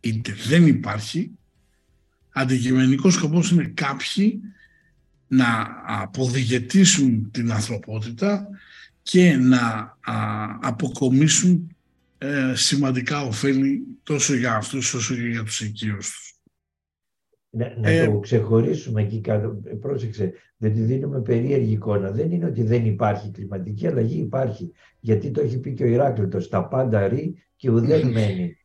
είτε 0.00 0.32
δεν 0.48 0.66
υπάρχει 0.66 1.30
αντικειμενικός 2.32 3.14
σκοπός 3.14 3.50
είναι 3.50 3.64
κάποιοι 3.64 4.40
να 5.28 5.66
αποδιγετήσουν 5.86 7.30
την 7.30 7.52
ανθρωπότητα 7.52 8.48
και 9.02 9.36
να 9.36 9.96
αποκομίσουν 10.60 11.76
ε, 12.18 12.54
σημαντικά 12.54 13.22
ωφέλη 13.22 13.82
τόσο 14.02 14.34
για 14.34 14.54
αυτούς 14.54 14.94
όσο 14.94 15.14
και 15.14 15.28
για 15.28 15.42
τους 15.42 15.60
οικείους 15.60 16.10
τους. 16.10 16.36
Να, 17.50 17.74
να 17.76 17.90
ε, 17.90 18.06
το 18.06 18.18
ξεχωρίσουμε 18.18 19.02
εκεί 19.02 19.20
κάτω. 19.20 19.60
Πρόσεξε, 19.80 20.32
δεν 20.56 20.72
τη 20.72 20.80
δίνουμε 20.80 21.20
περίεργη 21.20 21.72
εικόνα. 21.72 22.10
Δεν 22.10 22.30
είναι 22.30 22.46
ότι 22.46 22.62
δεν 22.62 22.84
υπάρχει 22.84 23.30
κλιματική 23.30 23.86
αλλαγή, 23.86 24.18
υπάρχει. 24.18 24.72
Γιατί 25.00 25.30
το 25.30 25.40
έχει 25.40 25.58
πει 25.58 25.74
και 25.74 25.82
ο 25.82 25.86
Ηράκλειτος, 25.86 26.48
τα 26.48 26.64
πάντα 26.64 27.08
ρί 27.08 27.42
και 27.56 27.70
ουδέν 27.70 28.08
μένει. 28.12 28.56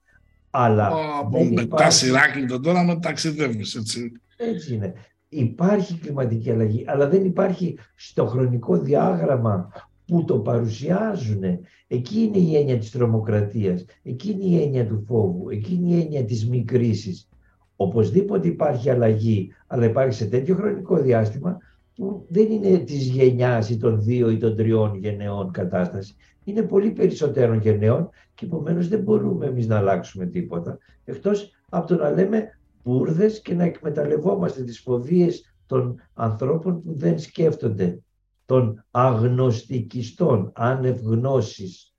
Αλλά 0.50 0.92
από 1.20 1.44
μετά 1.44 1.88
Ηράκλειτο 2.06 2.60
τώρα 2.60 2.84
με 2.84 3.00
ταξιδεύεις, 3.00 3.76
έτσι. 3.76 4.12
Έτσι 4.38 4.74
είναι. 4.74 4.94
Υπάρχει 5.30 5.98
κλιματική 5.98 6.52
αλλαγή, 6.52 6.84
αλλά 6.88 7.08
δεν 7.08 7.26
υπάρχει 7.26 7.78
στο 7.96 8.26
χρονικό 8.26 8.80
διάγραμμα 8.80 9.72
που 10.08 10.24
το 10.24 10.40
παρουσιάζουν. 10.40 11.44
Εκεί 11.88 12.20
είναι 12.20 12.38
η 12.38 12.56
έννοια 12.56 12.78
της 12.78 12.92
τρομοκρατίας, 12.92 13.86
εκεί 14.04 14.32
είναι 14.32 14.44
η 14.44 14.62
έννοια 14.62 14.88
του 14.88 15.04
φόβου, 15.08 15.50
εκεί 15.50 15.74
είναι 15.74 15.96
η 15.96 16.02
έννοια 16.02 16.26
της 16.26 16.50
μη 16.50 16.64
κρίσης. 16.64 17.30
Οπωσδήποτε 17.76 18.48
υπάρχει 18.48 18.90
αλλαγή, 18.90 19.54
αλλά 19.68 19.86
υπάρχει 19.86 20.16
σε 20.16 20.26
τέτοιο 20.26 20.56
χρονικό 20.56 20.98
διάστημα 20.98 21.58
που 21.96 22.26
δεν 22.28 22.52
είναι 22.52 22.78
της 22.78 23.08
γενιάς 23.08 23.70
ή 23.70 23.78
των 23.78 24.02
δύο 24.02 24.30
ή 24.30 24.38
των 24.38 24.56
τριών 24.56 24.96
γενεών 24.96 25.52
κατάσταση. 25.52 26.16
Είναι 26.44 26.62
πολύ 26.62 26.92
περισσότερων 26.92 27.60
γενεών 27.60 28.10
και 28.36 28.46
επομένως 28.46 28.88
δεν 28.88 29.00
μπορούμε 29.00 29.46
εμείς 29.46 29.68
να 29.68 29.78
αλλάξουμε 29.78 30.26
τίποτα. 30.26 30.78
Εκτός 31.06 31.52
από 31.70 31.88
το 31.88 31.96
να 31.96 32.12
λέμε 32.12 32.60
μπουρδες 32.84 33.42
και 33.42 33.54
να 33.54 33.64
εκμεταλλευόμαστε 33.64 34.64
τις 34.64 34.80
φοβίες 34.80 35.54
των 35.66 36.02
ανθρώπων 36.14 36.82
που 36.84 36.94
δεν 36.94 37.20
σκέφτονται, 37.20 38.00
των 38.48 38.86
αγνωστικιστών, 38.92 40.52
άνευ 40.56 41.00
γνώσης. 41.00 41.92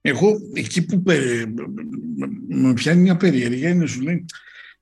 Εγώ 0.00 0.38
εκεί 0.54 0.84
που 0.84 1.02
με 2.48 2.72
πιάνει 2.74 3.00
μια 3.00 3.16
περιέργεια 3.16 3.68
είναι 3.68 3.86
σου 3.86 4.00
λέει 4.00 4.24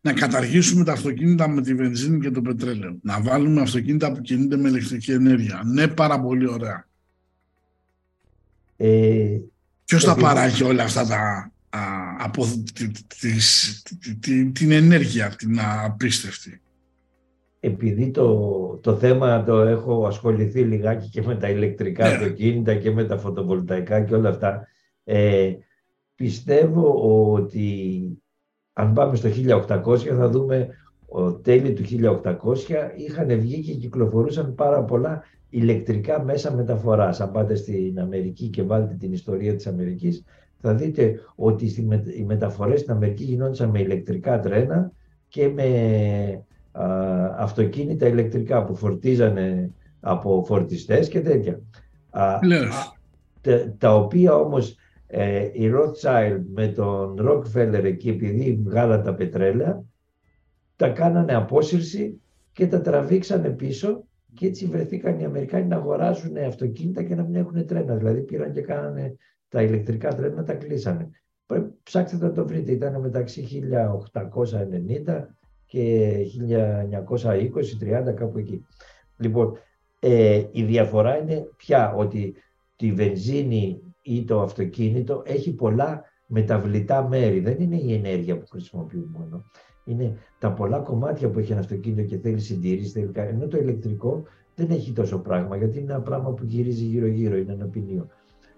να 0.00 0.12
καταργήσουμε 0.12 0.84
τα 0.84 0.92
αυτοκίνητα 0.92 1.48
με 1.48 1.62
τη 1.62 1.74
βενζίνη 1.74 2.20
και 2.20 2.30
το 2.30 2.42
πετρέλαιο. 2.42 2.98
Να 3.02 3.20
βάλουμε 3.22 3.60
αυτοκίνητα 3.60 4.12
που 4.12 4.20
κινούνται 4.20 4.56
με 4.56 4.68
ηλεκτρική 4.68 5.12
ενέργεια. 5.12 5.62
Ναι, 5.64 5.88
πάρα 5.88 6.20
πολύ 6.20 6.48
ωραία. 6.48 6.88
Ε, 8.76 9.38
Ποιος 9.84 10.04
θα 10.04 10.14
παράγει 10.14 10.62
όλα 10.62 10.82
αυτά 10.82 11.06
τα, 11.06 11.52
από 12.18 12.64
την 14.52 14.70
ενέργεια, 14.70 15.28
την 15.28 15.60
απίστευτη; 15.60 16.60
Επειδή 17.66 18.10
το, 18.10 18.78
το 18.82 18.94
θέμα 18.94 19.44
το 19.44 19.60
έχω 19.60 20.06
ασχοληθεί 20.06 20.60
λιγάκι 20.60 21.08
και 21.08 21.22
με 21.22 21.36
τα 21.36 21.50
ηλεκτρικά 21.50 22.08
ναι. 22.08 22.14
αυτοκίνητα 22.14 22.74
και 22.74 22.90
με 22.90 23.04
τα 23.04 23.18
φωτοβολταϊκά 23.18 24.00
και 24.00 24.14
όλα 24.14 24.28
αυτά, 24.28 24.66
ε, 25.04 25.52
πιστεύω 26.14 26.94
ότι 27.32 27.68
αν 28.72 28.92
πάμε 28.92 29.16
στο 29.16 29.28
1800 29.56 29.98
θα 29.98 30.28
δούμε 30.28 30.68
ο 31.06 31.34
τέλη 31.34 31.72
του 31.72 31.82
1800 32.22 32.30
είχαν 32.96 33.40
βγει 33.40 33.62
και 33.62 33.74
κυκλοφορούσαν 33.74 34.54
πάρα 34.54 34.84
πολλά 34.84 35.22
ηλεκτρικά 35.48 36.22
μέσα 36.24 36.54
μεταφοράς. 36.54 37.20
Αν 37.20 37.30
πάτε 37.30 37.54
στην 37.54 38.00
Αμερική 38.00 38.48
και 38.48 38.62
βάλετε 38.62 38.94
την 38.94 39.12
ιστορία 39.12 39.54
της 39.54 39.66
Αμερικής, 39.66 40.24
θα 40.60 40.74
δείτε 40.74 41.20
ότι 41.34 41.66
οι 42.18 42.24
μεταφορές 42.24 42.80
στην 42.80 42.92
Αμερική 42.92 43.24
γινόντουσαν 43.24 43.70
με 43.70 43.80
ηλεκτρικά 43.80 44.40
τρένα 44.40 44.92
και 45.28 45.48
με 45.48 46.44
αυτοκίνητα 47.36 48.06
ηλεκτρικά 48.06 48.64
που 48.64 48.74
φορτίζανε 48.74 49.70
από 50.00 50.44
φορτιστές 50.46 51.08
και 51.08 51.20
τέτοια. 51.20 51.60
τα, 53.40 53.74
τα 53.78 53.94
οποία 53.94 54.34
όμως 54.34 54.76
ε, 55.06 55.44
οι 55.52 55.72
Rothschild 55.74 56.42
με 56.54 56.68
τον 56.68 57.16
Rockefeller 57.28 57.84
εκεί 57.84 58.08
επειδή 58.08 58.60
βγάλαν 58.64 59.02
τα 59.02 59.14
πετρέλαια 59.14 59.84
τα 60.76 60.88
κάνανε 60.88 61.34
απόσυρση 61.34 62.20
και 62.52 62.66
τα 62.66 62.80
τραβήξανε 62.80 63.48
πίσω 63.48 64.04
και 64.34 64.46
έτσι 64.46 64.66
βρεθήκαν 64.66 65.18
οι 65.18 65.24
Αμερικάνοι 65.24 65.66
να 65.66 65.76
αγοράζουν 65.76 66.36
αυτοκίνητα 66.36 67.02
και 67.02 67.14
να 67.14 67.22
μην 67.22 67.34
έχουν 67.34 67.66
τρένα. 67.66 67.94
Δηλαδή 67.94 68.20
πήραν 68.20 68.52
και 68.52 68.60
κάνανε 68.60 69.16
τα 69.48 69.62
ηλεκτρικά 69.62 70.14
τρένα, 70.14 70.44
τα 70.44 70.54
κλείσανε. 70.54 71.10
Ψάξτε 71.82 72.16
να 72.16 72.32
το 72.32 72.46
βρείτε, 72.46 72.72
ήταν 72.72 73.00
μεταξύ 73.00 73.62
1890 75.06 75.26
και 75.74 76.16
1920-30 78.10 78.14
κάπου 78.14 78.38
εκεί. 78.38 78.66
Λοιπόν, 79.16 79.58
ε, 80.00 80.42
η 80.50 80.62
διαφορά 80.62 81.18
είναι 81.18 81.48
πια 81.56 81.94
ότι 81.94 82.34
τη 82.76 82.92
βενζίνη 82.92 83.80
ή 84.02 84.24
το 84.24 84.40
αυτοκίνητο 84.40 85.22
έχει 85.26 85.52
πολλά 85.52 86.04
μεταβλητά 86.26 87.08
μέρη. 87.08 87.40
Δεν 87.40 87.60
είναι 87.60 87.76
η 87.76 87.92
ενέργεια 87.92 88.38
που 88.38 88.46
χρησιμοποιούμε 88.50 89.06
μόνο. 89.18 89.44
Είναι 89.84 90.16
τα 90.38 90.52
πολλά 90.52 90.78
κομμάτια 90.78 91.30
που 91.30 91.38
έχει 91.38 91.52
ένα 91.52 91.60
αυτοκίνητο 91.60 92.02
και 92.02 92.18
θέλει 92.18 92.40
συντήρηση. 92.40 92.90
Θέλει... 92.90 93.10
Ενώ 93.14 93.46
το 93.46 93.56
ηλεκτρικό 93.56 94.22
δεν 94.54 94.70
έχει 94.70 94.92
τόσο 94.92 95.18
πράγμα, 95.18 95.56
γιατί 95.56 95.78
είναι 95.78 95.92
ένα 95.92 96.02
πράγμα 96.02 96.30
που 96.30 96.44
γυρίζει 96.44 96.84
γύρω-γύρω, 96.84 97.36
είναι 97.36 97.52
ένα 97.52 97.66
ποινίο. 97.66 98.06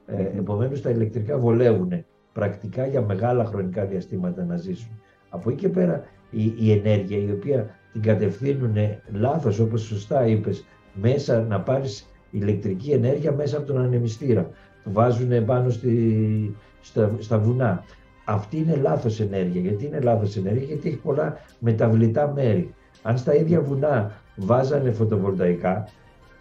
Ε, 0.06 0.22
Επομένως, 0.22 0.80
τα 0.80 0.90
ηλεκτρικά 0.90 1.38
βολεύουν 1.38 2.04
πρακτικά 2.32 2.86
για 2.86 3.02
μεγάλα 3.02 3.44
χρονικά 3.44 3.84
διαστήματα 3.84 4.44
να 4.44 4.56
ζήσουν. 4.56 5.00
Από 5.28 5.50
εκεί 5.50 5.58
και 5.58 5.68
πέρα 5.68 6.04
η, 6.30 6.54
η 6.58 6.72
ενέργεια 6.72 7.18
η 7.18 7.30
οποία 7.30 7.76
την 7.92 8.02
κατευθύνουν 8.02 8.76
λάθος 9.12 9.58
όπως 9.58 9.82
σωστά 9.82 10.26
είπες 10.26 10.64
μέσα 10.94 11.42
να 11.42 11.60
πάρεις 11.60 12.06
ηλεκτρική 12.30 12.90
ενέργεια 12.90 13.32
μέσα 13.32 13.56
από 13.56 13.66
τον 13.66 13.78
ανεμιστήρα. 13.78 14.50
Βάζουν 14.84 15.44
πάνω 15.44 15.70
στη, 15.70 16.56
στα, 16.80 17.10
στα 17.18 17.38
βουνά. 17.38 17.84
Αυτή 18.24 18.56
είναι 18.56 18.76
λάθος 18.76 19.20
ενέργεια. 19.20 19.60
Γιατί 19.60 19.86
είναι 19.86 20.00
λάθος 20.00 20.36
ενέργεια, 20.36 20.64
γιατί 20.64 20.88
έχει 20.88 20.96
πολλά 20.96 21.36
μεταβλητά 21.58 22.32
μέρη. 22.32 22.74
Αν 23.02 23.18
στα 23.18 23.34
ίδια 23.34 23.60
βουνά 23.60 24.12
βάζανε 24.36 24.90
φωτοβολταϊκά, 24.90 25.88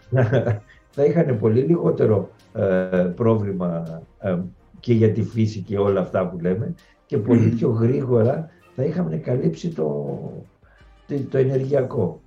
θα 0.95 1.05
είχαν 1.05 1.39
πολύ 1.39 1.61
λιγότερο 1.61 2.29
ε, 2.53 3.11
πρόβλημα 3.15 4.01
ε, 4.19 4.37
και 4.79 4.93
για 4.93 5.11
τη 5.11 5.23
φύση 5.23 5.59
και 5.59 5.77
όλα 5.77 5.99
αυτά 5.99 6.27
που 6.27 6.39
λέμε 6.39 6.73
και 7.05 7.17
πολύ 7.17 7.49
πιο 7.49 7.69
γρήγορα 7.69 8.49
θα 8.75 8.83
είχαμε 8.83 9.15
καλύψει 9.15 9.69
το, 9.69 10.19
το, 11.29 11.37
ενεργειακό. 11.37 12.19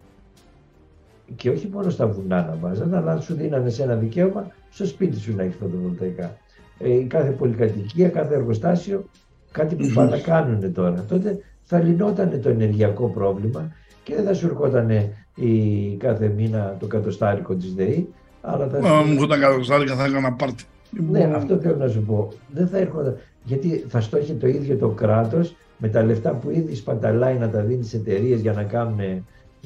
Και 1.36 1.50
όχι 1.50 1.68
μόνο 1.72 1.90
στα 1.90 2.06
βουνά 2.06 2.44
να 2.46 2.56
βάζανε, 2.60 2.96
αλλά 2.96 3.20
σου 3.20 3.34
δίνανε 3.34 3.70
σε 3.70 3.82
ένα 3.82 3.94
δικαίωμα 3.94 4.52
στο 4.70 4.86
σπίτι 4.86 5.18
σου 5.18 5.34
να 5.34 5.42
έχεις 5.42 5.56
φωτοβολταϊκά. 5.56 6.36
Ε, 6.78 6.98
κάθε 6.98 7.30
πολυκατοικία, 7.30 8.08
κάθε 8.08 8.34
εργοστάσιο, 8.34 9.04
κάτι 9.52 9.74
που 9.74 9.90
πάνε 9.94 10.10
να 10.10 10.18
κάνουν 10.18 10.72
τώρα. 10.72 11.04
Τότε 11.08 11.38
θα 11.62 11.78
λυνόταν 11.78 12.40
το 12.42 12.48
ενεργειακό 12.48 13.08
πρόβλημα 13.08 13.72
και 14.04 14.14
δεν 14.14 14.24
θα 14.24 14.34
σου 14.34 14.46
ερχόταν 14.46 14.90
η 15.34 15.96
κάθε 15.98 16.28
μήνα 16.28 16.76
το 16.80 16.86
κατοστάρικο 16.86 17.54
της 17.54 17.74
ΔΕΗ. 17.74 18.08
Αλλά 18.40 18.68
θα... 18.68 18.80
Μα 18.80 19.02
μου 19.02 19.26
τα 19.26 19.38
κατοστάρικα 19.38 19.94
θα 19.94 20.04
έκανα 20.04 20.32
πάρτι. 20.32 20.64
Ναι, 21.10 21.30
αυτό 21.34 21.56
θέλω 21.56 21.76
να 21.76 21.88
σου 21.88 22.02
πω. 22.02 22.28
Δεν 22.52 22.68
θα 22.68 22.78
έρχονταν. 22.78 23.16
Γιατί 23.44 23.84
θα 23.88 24.00
στόχει 24.00 24.32
το 24.32 24.46
ίδιο 24.46 24.76
το 24.76 24.88
κράτος 24.88 25.56
με 25.78 25.88
τα 25.88 26.02
λεφτά 26.02 26.34
που 26.34 26.50
ήδη 26.50 26.74
σπαταλάει 26.74 27.38
να 27.38 27.50
τα 27.50 27.62
δίνεις 27.62 27.88
σε 27.88 27.96
εταιρείες 27.96 28.40
για 28.40 28.52
να 28.52 28.64
κάνουν 28.64 29.00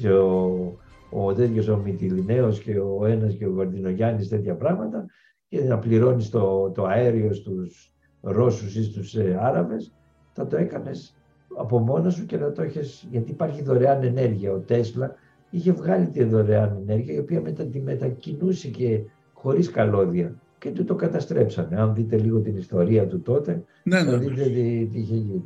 ο, 0.05 0.79
ο 1.09 1.33
τέτοιος 1.33 1.67
ο 1.67 1.77
Μητυλινέος 1.77 2.59
και 2.59 2.79
ο 2.79 3.05
ένας 3.05 3.33
και 3.33 3.47
ο 3.47 3.53
Βαρδινογιάννης 3.53 4.29
τέτοια 4.29 4.55
πράγματα 4.55 5.05
και 5.47 5.63
να 5.63 5.79
πληρώνεις 5.79 6.29
το, 6.29 6.69
το 6.69 6.85
αέριο 6.85 7.33
στους 7.33 7.93
Ρώσους 8.21 8.75
ή 8.75 8.83
στους 8.83 9.15
ε, 9.15 9.37
Άραβες, 9.41 9.93
θα 10.33 10.47
το 10.47 10.57
έκανες 10.57 11.15
από 11.57 11.79
μόνος 11.79 12.13
σου 12.13 12.25
και 12.25 12.37
να 12.37 12.51
το 12.51 12.61
έχεις. 12.61 13.07
Γιατί 13.11 13.31
υπάρχει 13.31 13.63
δωρεάν 13.63 14.03
ενέργεια. 14.03 14.51
Ο 14.51 14.57
Τέσλα 14.57 15.15
είχε 15.49 15.71
βγάλει 15.71 16.07
τη 16.07 16.23
δωρεάν 16.23 16.77
ενέργεια, 16.87 17.13
η 17.13 17.19
οποία 17.19 17.41
μετά 17.41 17.63
τη 17.63 17.79
μετακινούσε 17.81 18.67
και 18.67 19.01
χωρίς 19.33 19.71
καλώδια 19.71 20.35
και 20.57 20.71
του 20.71 20.83
το 20.83 20.95
καταστρέψανε. 20.95 21.81
Αν 21.81 21.93
δείτε 21.93 22.17
λίγο 22.17 22.39
την 22.39 22.57
ιστορία 22.57 23.07
του 23.07 23.21
τότε, 23.21 23.63
ναι, 23.83 24.03
θα 24.03 24.11
ναι, 24.11 24.17
δείτε 24.17 24.43
τι, 24.43 24.87
τι 24.91 24.99
είχε 24.99 25.15
γίνει. 25.15 25.43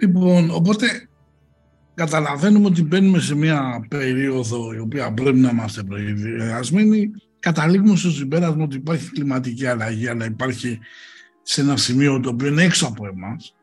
Λοιπόν, 0.00 0.50
οπότε 0.50 1.08
καταλαβαίνουμε 1.94 2.66
ότι 2.66 2.82
μπαίνουμε 2.82 3.18
σε 3.18 3.34
μια 3.34 3.86
περίοδο 3.88 4.74
η 4.74 4.78
οποία 4.78 5.12
πρέπει 5.12 5.38
να 5.38 5.50
είμαστε 5.50 5.82
προειδεασμένοι. 5.82 7.10
Καταλήγουμε 7.40 7.96
στο 7.96 8.10
συμπέρασμα 8.10 8.64
ότι 8.64 8.76
υπάρχει 8.76 9.10
κλιματική 9.10 9.66
αλλαγή, 9.66 10.08
αλλά 10.08 10.24
υπάρχει 10.24 10.78
σε 11.42 11.60
ένα 11.60 11.76
σημείο 11.76 12.20
το 12.20 12.28
οποίο 12.28 12.46
είναι 12.46 12.62
έξω 12.62 12.86
από 12.86 13.06
εμάς. 13.06 13.54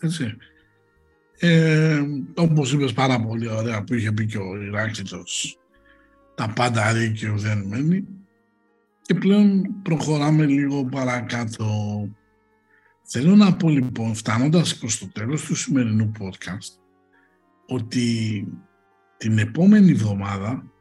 Έτσι. 0.00 0.36
Ε, 1.38 2.02
όπως 2.34 2.72
είπες 2.72 2.92
πάρα 2.92 3.20
πολύ 3.20 3.48
ωραία 3.48 3.84
που 3.84 3.94
είχε 3.94 4.12
πει 4.12 4.26
και 4.26 4.38
ο 4.38 4.62
Ηράκλειτος 4.62 5.58
τα 6.34 6.52
πάντα 6.54 6.92
ρί 6.92 7.12
και 7.12 7.30
δεν 7.30 7.64
μένει 7.66 8.06
και 9.02 9.14
πλέον 9.14 9.62
προχωράμε 9.82 10.46
λίγο 10.46 10.84
παρακάτω. 10.84 11.66
Θέλω 13.12 13.36
να 13.36 13.56
πω 13.56 13.68
λοιπόν, 13.68 14.14
φτάνοντας 14.14 14.78
προς 14.78 14.98
το 14.98 15.08
τέλος 15.08 15.44
του 15.44 15.54
σημερινού 15.54 16.12
podcast, 16.20 16.80
ότι 17.66 18.46
την 19.16 19.38
επόμενη 19.38 19.90
εβδομάδα 19.90 20.72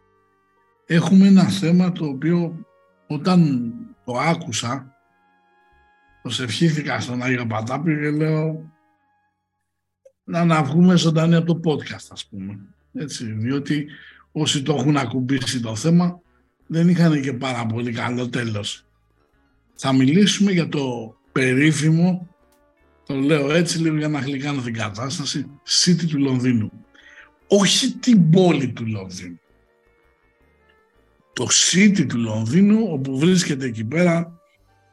έχουμε 0.86 1.27
ένα 1.27 1.43
θέμα 1.43 1.91
το 1.91 2.05
οποίο 2.05 2.65
όταν 3.07 3.71
το 4.05 4.17
άκουσα, 4.17 4.95
προσευχήθηκα 6.21 6.99
στον 6.99 7.21
Άγιο 7.21 7.45
Πατάπη 7.45 7.99
και 7.99 8.09
λέω 8.09 8.71
να, 10.23 10.45
να 10.45 10.63
βγούμε 10.63 10.97
ζωντανή 10.97 11.36
από 11.36 11.59
το 11.59 11.71
podcast 11.71 12.07
ας 12.09 12.27
πούμε. 12.27 12.59
Έτσι, 12.93 13.25
διότι 13.25 13.88
όσοι 14.32 14.61
το 14.61 14.75
έχουν 14.75 14.97
ακουμπήσει 14.97 15.59
το 15.59 15.75
θέμα 15.75 16.21
δεν 16.67 16.89
είχαν 16.89 17.21
και 17.21 17.34
πάρα 17.34 17.65
πολύ 17.65 17.91
καλό 17.91 18.30
τέλος. 18.30 18.86
Θα 19.75 19.93
μιλήσουμε 19.93 20.51
για 20.51 20.69
το 20.69 21.13
περίφημο, 21.32 22.27
το 23.05 23.15
λέω 23.15 23.51
έτσι 23.51 23.80
λίγο 23.80 23.97
για 23.97 24.07
να 24.07 24.19
γλυκάνω 24.19 24.61
την 24.61 24.73
κατάσταση, 24.73 25.45
City 25.84 26.05
του 26.09 26.19
Λονδίνου. 26.19 26.71
Όχι 27.47 27.91
την 27.91 28.30
πόλη 28.30 28.69
του 28.69 28.88
Λονδίνου. 28.88 29.39
Το 31.34 31.47
City 31.49 32.05
του 32.07 32.17
Λονδίνου, 32.17 32.88
όπου 32.89 33.17
βρίσκεται 33.17 33.65
εκεί 33.65 33.84
πέρα 33.84 34.39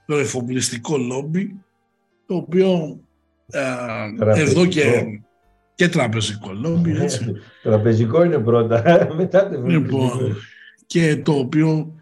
το 0.07 0.17
εφοπλιστικό 0.17 0.97
λόμπι, 0.97 1.55
το 2.27 2.35
οποίο 2.35 3.01
ε, 3.51 4.41
εδώ 4.41 4.67
και, 4.67 5.05
και 5.75 5.89
τραπεζικό 5.89 6.53
λόμπι, 6.53 6.97
έτσι. 6.97 7.33
τραπεζικό 7.63 8.25
είναι 8.25 8.39
πρώτα, 8.39 8.83
μετά 9.17 9.51
το 9.51 9.63
λοιπόν, 9.67 10.37
και 10.87 11.17
το 11.17 11.33
οποίο 11.33 11.95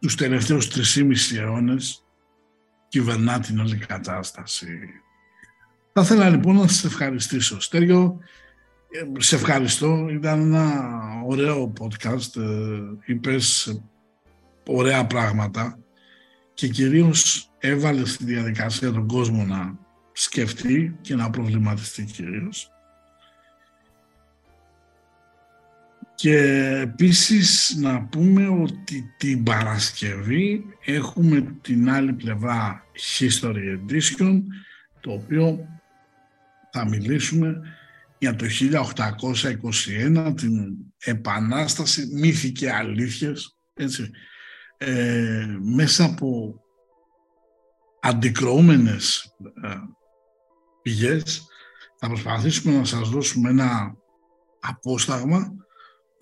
τους 0.00 0.14
τελευταίους 0.14 0.96
3,5 0.96 1.38
αιώνες 1.38 2.03
κυβερνά 2.94 3.40
την 3.40 3.58
όλη 3.58 3.76
κατάσταση. 3.76 4.66
Θα 5.92 6.00
ήθελα 6.00 6.28
λοιπόν 6.28 6.56
να 6.56 6.66
σας 6.68 6.84
ευχαριστήσω. 6.84 7.60
Στέριο, 7.60 8.18
ε, 8.90 9.22
σε 9.22 9.34
ευχαριστώ. 9.34 10.08
Ήταν 10.08 10.40
ένα 10.40 10.90
ωραίο 11.26 11.72
podcast. 11.80 12.36
Ε, 12.36 13.12
είπες 13.12 13.78
ωραία 14.66 15.06
πράγματα 15.06 15.78
και 16.54 16.68
κυρίως 16.68 17.50
έβαλες 17.58 18.12
στη 18.12 18.24
διαδικασία 18.24 18.92
τον 18.92 19.06
κόσμο 19.06 19.44
να 19.44 19.78
σκεφτεί 20.12 20.98
και 21.00 21.14
να 21.14 21.30
προβληματιστεί 21.30 22.04
κυρίως. 22.04 22.70
Και 26.14 26.36
επίσης 26.80 27.76
να 27.80 28.04
πούμε 28.04 28.48
ότι 28.48 29.14
την 29.16 29.42
Παρασκευή 29.42 30.64
έχουμε 30.84 31.56
την 31.60 31.90
άλλη 31.90 32.12
πλευρά 32.12 32.84
History 33.18 33.78
Edition 33.78 34.42
το 35.00 35.12
οποίο 35.12 35.68
θα 36.72 36.88
μιλήσουμε 36.88 37.60
για 38.18 38.36
το 38.36 38.46
1821 40.26 40.32
την 40.36 40.76
Επανάσταση 40.98 42.08
μύθοι 42.12 42.52
και 42.52 42.72
αλήθειες 42.72 43.56
έτσι, 43.74 44.10
ε, 44.76 45.56
μέσα 45.60 46.04
από 46.04 46.60
αντικροούμενες 48.00 49.34
ε, 49.62 49.74
πηγές 50.82 51.46
θα 51.98 52.08
προσπαθήσουμε 52.08 52.76
να 52.76 52.84
σας 52.84 53.08
δώσουμε 53.08 53.50
ένα 53.50 53.96
απόσταγμα 54.60 55.63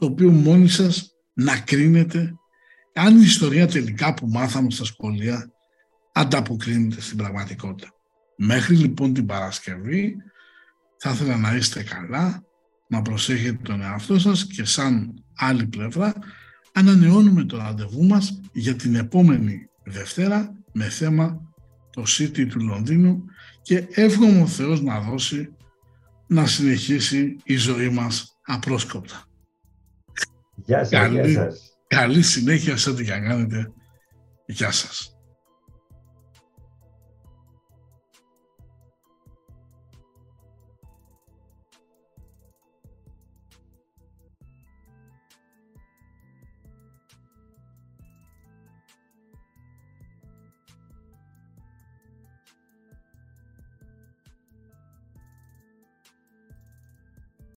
το 0.03 0.09
οποίο 0.09 0.31
μόνοι 0.31 0.69
σας 0.69 1.15
να 1.33 1.59
κρίνετε 1.59 2.35
αν 2.95 3.19
η 3.19 3.23
ιστορία 3.23 3.67
τελικά 3.67 4.15
που 4.15 4.27
μάθαμε 4.27 4.71
στα 4.71 4.85
σχολεία 4.85 5.53
ανταποκρίνεται 6.13 7.01
στην 7.01 7.17
πραγματικότητα. 7.17 7.89
Μέχρι 8.37 8.77
λοιπόν 8.77 9.15
την 9.15 9.27
Παρασκευή 9.27 10.17
θα 10.99 11.11
ήθελα 11.11 11.37
να 11.37 11.55
είστε 11.55 11.83
καλά, 11.83 12.45
να 12.89 13.03
προσέχετε 13.03 13.59
τον 13.63 13.83
εαυτό 13.83 14.19
σας 14.19 14.47
και 14.47 14.65
σαν 14.65 15.15
άλλη 15.35 15.67
πλευρά 15.67 16.15
ανανεώνουμε 16.73 17.45
το 17.45 17.57
ραντεβού 17.57 18.07
μας 18.07 18.41
για 18.53 18.75
την 18.75 18.95
επόμενη 18.95 19.69
Δευτέρα 19.85 20.57
με 20.73 20.89
θέμα 20.89 21.41
το 21.91 22.03
City 22.07 22.47
του 22.49 22.61
Λονδίνου 22.61 23.25
και 23.63 23.87
εύχομαι 23.91 24.41
ο 24.41 24.47
Θεός 24.47 24.83
να 24.83 25.01
δώσει 25.01 25.49
να 26.27 26.47
συνεχίσει 26.47 27.37
η 27.45 27.57
ζωή 27.57 27.89
μας 27.89 28.39
απρόσκοπτα. 28.43 29.27
Γεια 30.55 30.79
σας, 30.79 30.89
καλή, 30.89 31.31
γεια 31.31 31.43
σας. 31.51 31.79
Καλή 31.87 32.23
συνέχεια 32.23 32.77
σε 32.77 32.91
ό,τι 32.91 33.05
και 33.05 33.11
κάνετε. 33.11 33.73
Γεια 34.47 34.71
σας. 34.71 35.12